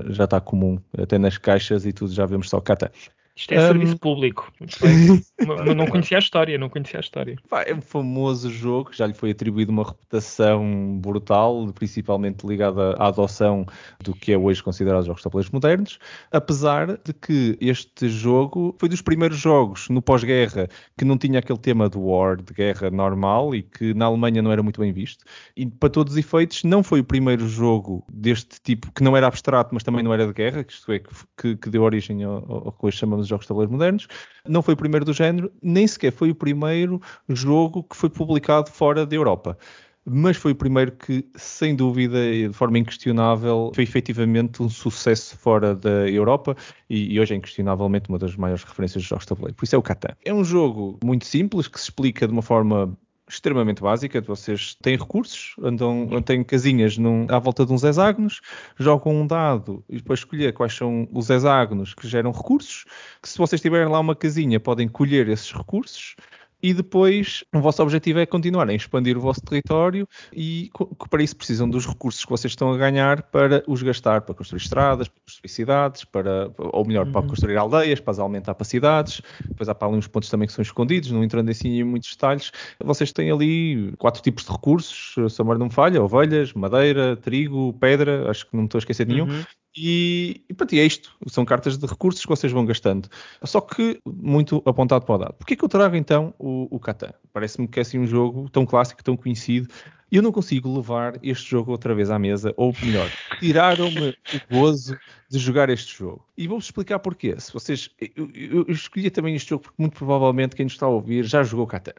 [0.09, 2.91] já está comum, até nas caixas e tudo, já vemos só Catan.
[3.37, 3.67] Isto é um...
[3.67, 4.53] serviço público.
[5.67, 7.37] não, não, conhecia a história, não conhecia a história.
[7.67, 13.67] É um famoso jogo, já lhe foi atribuído uma reputação brutal, principalmente ligada à adoção
[14.01, 15.99] do que é hoje considerado jogos de tabuleiros modernos,
[16.31, 21.59] apesar de que este jogo foi dos primeiros jogos no pós-guerra que não tinha aquele
[21.59, 25.25] tema do war, de guerra normal, e que na Alemanha não era muito bem visto.
[25.57, 29.27] E para todos os efeitos, não foi o primeiro jogo deste tipo, que não era
[29.27, 31.01] abstrato, mas também não era de guerra, que isto é,
[31.37, 34.09] que, que deu origem ao, ao que hoje chamamos dos jogos de tabuleiros modernos.
[34.49, 38.71] Não foi o primeiro do género, nem sequer foi o primeiro jogo que foi publicado
[38.71, 39.59] fora da Europa
[40.07, 45.37] mas foi o primeiro que, sem dúvida e de forma inquestionável, foi efetivamente um sucesso
[45.39, 46.55] fora da Europa
[46.91, 49.57] e, e, hoje é inquestionavelmente uma das maiores referências de jogos de tabuleiro.
[49.57, 50.15] Por isso é o Catan.
[50.25, 52.97] É um jogo muito simples que se explica de uma forma
[53.35, 54.21] extremamente básica.
[54.21, 58.41] Vocês têm recursos, andam, têm casinhas num, à volta de uns hexágonos,
[58.79, 62.85] jogam um dado e depois escolher quais são os hexágonos que geram recursos.
[63.23, 66.17] Que se vocês tiverem lá uma casinha, podem colher esses recursos
[66.65, 70.71] e depois o vosso objetivo é continuar a expandir o vosso território e
[71.11, 74.63] para isso precisam dos recursos que vocês estão a ganhar para os gastar para construir
[74.63, 77.13] estradas, para construir cidades, para, ou melhor, uhum.
[77.13, 79.21] para construir aldeias, para aumentar para cidades.
[79.47, 82.11] Depois há para ali uns pontos também que são escondidos, não entrando assim em muitos
[82.11, 82.51] detalhes.
[82.83, 88.31] Vocês têm ali quatro tipos de recursos, se a não falha, ovelhas, madeira, trigo, pedra,
[88.31, 89.29] acho que não me estou a esquecer de nenhum.
[89.29, 89.45] Uhum.
[89.77, 91.17] E, e pronto, e é isto.
[91.27, 93.09] São cartas de recursos que vocês vão gastando.
[93.43, 95.35] Só que muito apontado para o dado.
[95.35, 97.13] Porquê que eu trago então o, o Catan?
[97.33, 99.69] Parece-me que é assim um jogo tão clássico, tão conhecido.
[100.13, 103.11] E eu não consigo levar este jogo outra vez à mesa, ou melhor,
[103.41, 104.97] tiraram-me o gozo
[105.29, 106.25] de jogar este jogo.
[106.39, 107.35] E vou-vos explicar porquê.
[107.41, 110.91] Se vocês, eu, eu, escolhi também este jogo porque muito provavelmente quem nos está a
[110.91, 111.95] ouvir já jogou Catan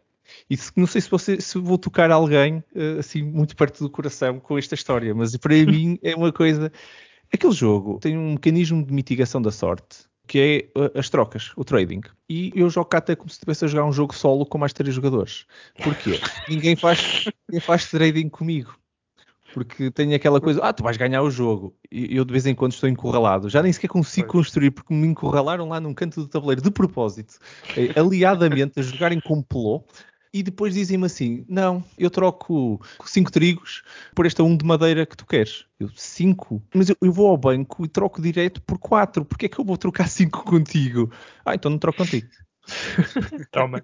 [0.49, 3.89] E se, não sei se, você, se vou tocar alguém uh, assim muito perto do
[3.89, 6.71] coração com esta história, mas para mim é uma coisa.
[7.34, 11.63] Aquele jogo tem um mecanismo de mitigação da sorte que é uh, as trocas, o
[11.63, 12.01] trading.
[12.28, 14.73] E eu jogo cá até como se estivesse a jogar um jogo solo com mais
[14.73, 15.45] três jogadores.
[15.84, 16.19] Porquê?
[16.49, 18.76] ninguém, faz, ninguém faz trading comigo
[19.55, 21.73] porque tenho aquela coisa, ah, tu vais ganhar o jogo.
[21.89, 23.47] E eu de vez em quando estou encurralado.
[23.47, 24.47] Já nem sequer consigo pois.
[24.47, 27.39] construir, porque me encurralaram lá num canto do tabuleiro de propósito,
[27.78, 29.86] eh, aliadamente, a jogarem com pelô.
[30.36, 33.84] E depois dizem-me assim: não, eu troco cinco trigos
[34.14, 35.66] por esta um de madeira que tu queres.
[35.80, 36.62] Eu, cinco?
[36.74, 39.24] Mas eu, eu vou ao banco e troco direto por quatro.
[39.24, 41.10] Porquê é que eu vou trocar cinco contigo?
[41.46, 42.28] Ah, então não troco contigo.
[43.50, 43.82] Toma.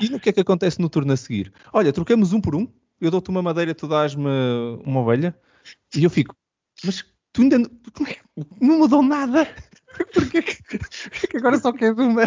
[0.00, 1.52] E o que é que acontece no turno a seguir?
[1.72, 2.66] Olha, trocamos um por um
[3.00, 4.28] eu dou-te uma madeira, tu dás-me
[4.84, 5.36] uma ovelha,
[5.96, 6.36] e eu fico,
[6.84, 7.58] mas tu ainda
[8.60, 9.44] não mudou nada.
[10.14, 10.78] Porquê que,
[11.28, 12.22] que agora só queres uma?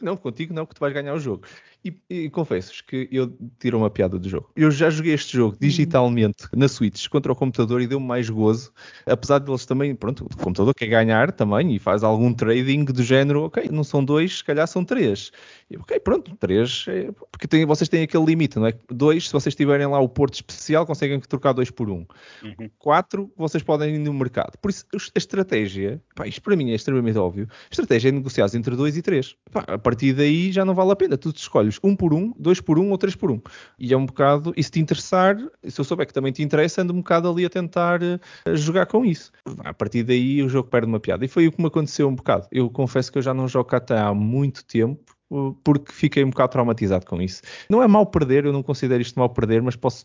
[0.00, 1.44] Não, contigo não, que tu vais ganhar o jogo.
[1.82, 4.50] E, e confesso que eu tiro uma piada do jogo.
[4.54, 8.70] Eu já joguei este jogo digitalmente na Switch contra o computador e deu-me mais gozo,
[9.06, 13.02] apesar de eles também, pronto, o computador quer ganhar também e faz algum trading do
[13.02, 15.30] género, ok, não são dois, se calhar são três.
[15.70, 18.74] E, ok, pronto, três, é, porque tem, vocês têm aquele limite, não é?
[18.90, 22.04] Dois, se vocês tiverem lá o porto especial, conseguem trocar dois por um.
[22.42, 22.70] Uhum.
[22.78, 24.58] Quatro, vocês podem ir no mercado.
[24.58, 28.48] Por isso, a estratégia, pá, isto para mim é extremamente óbvio, a estratégia é negociar
[28.54, 29.34] entre dois e três.
[29.50, 32.32] Pá, a partir daí já não vale a pena, tu escolhes escolhes um por um,
[32.38, 33.40] dois por um ou três por um.
[33.78, 36.82] E é um bocado, e se te interessar, se eu souber que também te interessa,
[36.82, 39.32] ando um bocado ali a tentar uh, jogar com isso.
[39.64, 41.24] A partir daí o jogo perde uma piada.
[41.24, 42.46] E foi o que me aconteceu um bocado.
[42.52, 45.19] Eu confesso que eu já não jogo até há muito tempo
[45.62, 47.42] porque fiquei um bocado traumatizado com isso.
[47.68, 50.04] Não é mal perder, eu não considero isto mal perder, mas posso,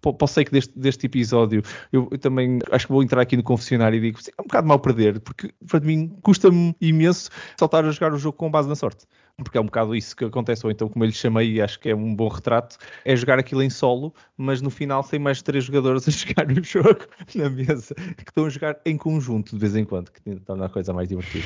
[0.00, 1.62] posso sei que deste, deste episódio
[1.92, 4.66] eu, eu, também acho que vou entrar aqui no confessionário e digo é um bocado
[4.66, 8.74] mal perder, porque para mim custa-me imenso saltar a jogar o jogo com base na
[8.74, 9.06] sorte
[9.42, 11.78] porque é um bocado isso que acontece, ou então como eu lhe chamei, e acho
[11.80, 15.42] que é um bom retrato, é jogar aquilo em solo, mas no final tem mais
[15.42, 17.00] três jogadores a jogar no jogo
[17.34, 20.68] na mesa, que estão a jogar em conjunto de vez em quando, que torna a
[20.68, 21.44] coisa mais divertida.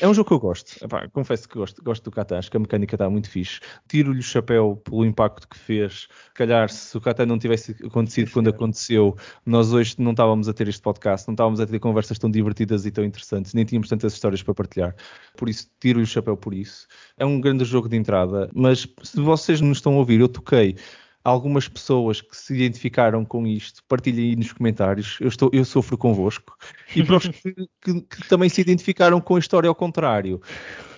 [0.00, 2.56] É um jogo que eu gosto, Epá, confesso que gosto, gosto do Catan, acho que
[2.56, 3.60] a mecânica está muito fixe.
[3.88, 6.08] Tiro-lhe o chapéu pelo impacto que fez.
[6.26, 10.52] Se calhar, se o Catan não tivesse acontecido quando aconteceu, nós hoje não estávamos a
[10.52, 13.88] ter este podcast, não estávamos a ter conversas tão divertidas e tão interessantes, nem tínhamos
[13.88, 14.94] tantas histórias para partilhar.
[15.36, 16.86] Por isso, tiro-lhe o chapéu por isso.
[17.18, 20.76] É um grande jogo de entrada, mas se vocês nos estão a ouvir, eu toquei
[21.24, 25.18] algumas pessoas que se identificaram com isto, partilhem aí nos comentários.
[25.20, 26.56] Eu, estou, eu sofro convosco.
[26.94, 30.40] E para os que, que, que, também se identificaram com a história ao contrário,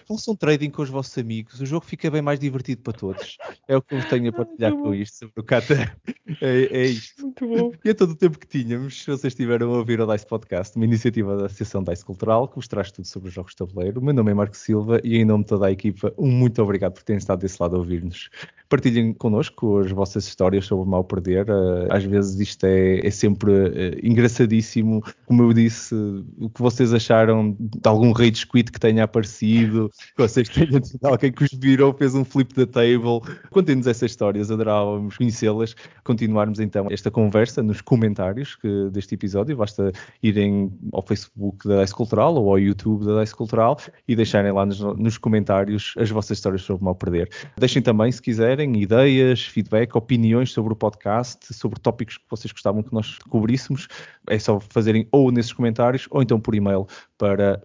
[0.07, 3.37] façam trading com os vossos amigos, o jogo fica bem mais divertido para todos.
[3.69, 5.97] É o que eu tenho a partilhar com isto sobre o Kata.
[6.41, 7.23] É, é isto.
[7.23, 7.73] Muito bom.
[7.85, 10.77] E é todo o tempo que tínhamos, se vocês estiveram a ouvir o DICE Podcast,
[10.77, 14.01] uma iniciativa da Associação DICE Cultural, que vos traz tudo sobre os jogos de tabuleiro.
[14.01, 16.63] O meu nome é Marco Silva e em nome de toda a equipa, um muito
[16.63, 18.31] obrigado por terem estado desse lado a ouvir-nos.
[18.69, 21.47] Partilhem connosco as vossas histórias sobre o mal perder.
[21.49, 25.03] Eh, às vezes isto é, é sempre eh, engraçadíssimo.
[25.27, 25.95] Como eu disse,
[26.39, 31.33] o que vocês acharam de algum rage quit que tenha aparecido, vocês tenham tido alguém
[31.33, 33.21] que os virou, fez um flip da table.
[33.51, 35.75] Contem-nos essas histórias, adorávamos conhecê-las.
[36.05, 39.57] Continuarmos então esta conversa nos comentários que, deste episódio.
[39.57, 44.53] Basta irem ao Facebook da Dice Cultural ou ao YouTube da Dice Cultural e deixarem
[44.53, 47.31] lá nos, nos comentários as vossas histórias sobre o mal perder.
[47.57, 52.83] Deixem também, se quiserem, ideias, feedback, opiniões sobre o podcast, sobre tópicos que vocês gostavam
[52.83, 53.89] que nós cobríssemos,
[54.29, 56.87] é só fazerem ou nesses comentários ou então por e-mail
[57.19, 57.63] para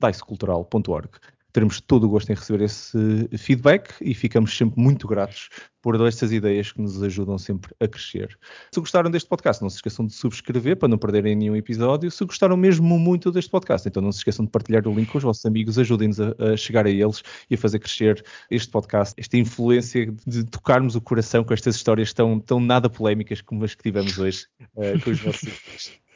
[0.00, 1.20] podcast.dicecultural.org
[1.54, 5.48] teremos todo o gosto em receber esse feedback e ficamos sempre muito gratos
[5.80, 8.36] por estas ideias que nos ajudam sempre a crescer.
[8.72, 12.10] Se gostaram deste podcast, não se esqueçam de subscrever para não perderem nenhum episódio.
[12.10, 15.18] Se gostaram mesmo muito deste podcast, então não se esqueçam de partilhar o link com
[15.18, 19.14] os vossos amigos, ajudem-nos a, a, chegar a eles e a fazer crescer este podcast,
[19.16, 23.76] esta influência de tocarmos o coração com estas histórias tão, tão nada polémicas como as
[23.76, 25.92] que tivemos hoje uh, com os amigos.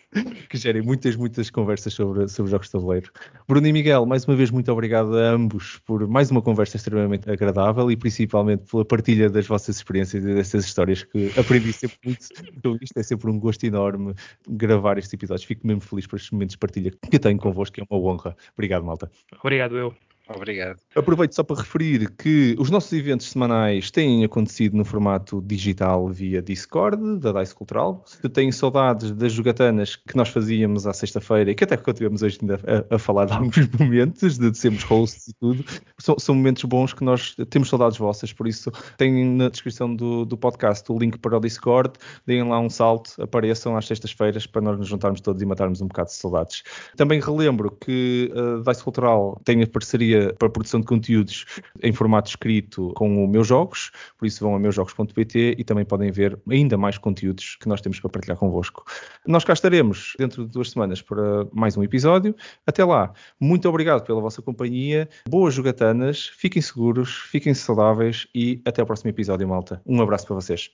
[0.49, 3.11] que gerem muitas, muitas conversas sobre, sobre jogos de tabuleiro.
[3.47, 7.31] Bruno e Miguel, mais uma vez, muito obrigado a ambos por mais uma conversa extremamente
[7.31, 12.29] agradável e principalmente pela partilha das vossas experiências e dessas histórias que aprendi sempre muito
[12.63, 12.99] com isto.
[12.99, 14.15] É sempre um gosto enorme
[14.49, 15.45] gravar estes episódios.
[15.45, 18.37] Fico mesmo feliz por estes momentos de partilha que tenho convosco, que é uma honra.
[18.55, 19.11] Obrigado, malta.
[19.43, 19.95] Obrigado, eu.
[20.29, 20.79] Obrigado.
[20.95, 26.43] Aproveito só para referir que os nossos eventos semanais têm acontecido no formato digital via
[26.43, 28.03] Discord, da Dice Cultural.
[28.05, 32.39] Se têm saudades das jogatanas que nós fazíamos à sexta-feira e que até continuamos hoje
[32.43, 32.61] ainda
[32.91, 35.65] a, a, falar de alguns momentos, de sermos hosts e tudo,
[35.99, 40.27] são, são, momentos bons que nós temos saudades vossas, por isso têm na descrição do,
[40.27, 41.95] do podcast o link para o Discord,
[42.27, 45.87] deem lá um salto, apareçam às sextas-feiras para nós nos juntarmos todos e matarmos um
[45.87, 46.63] bocado de saudades.
[46.97, 51.45] Também relembro que a Dice Cultural tem a parceria para produção de conteúdos
[51.83, 56.11] em formato escrito com o Meus Jogos, por isso vão a meusjogos.pt e também podem
[56.11, 58.85] ver ainda mais conteúdos que nós temos para partilhar convosco.
[59.27, 62.35] Nós cá estaremos dentro de duas semanas para mais um episódio.
[62.67, 68.83] Até lá, muito obrigado pela vossa companhia, boas jogatanas, fiquem seguros, fiquem saudáveis e até
[68.83, 69.81] o próximo episódio, malta.
[69.87, 70.71] Um abraço para vocês.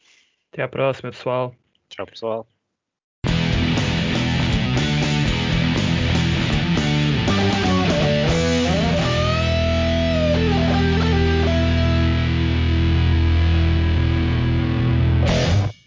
[0.52, 1.54] Até à próxima, pessoal.
[1.88, 2.53] Tchau, pessoal.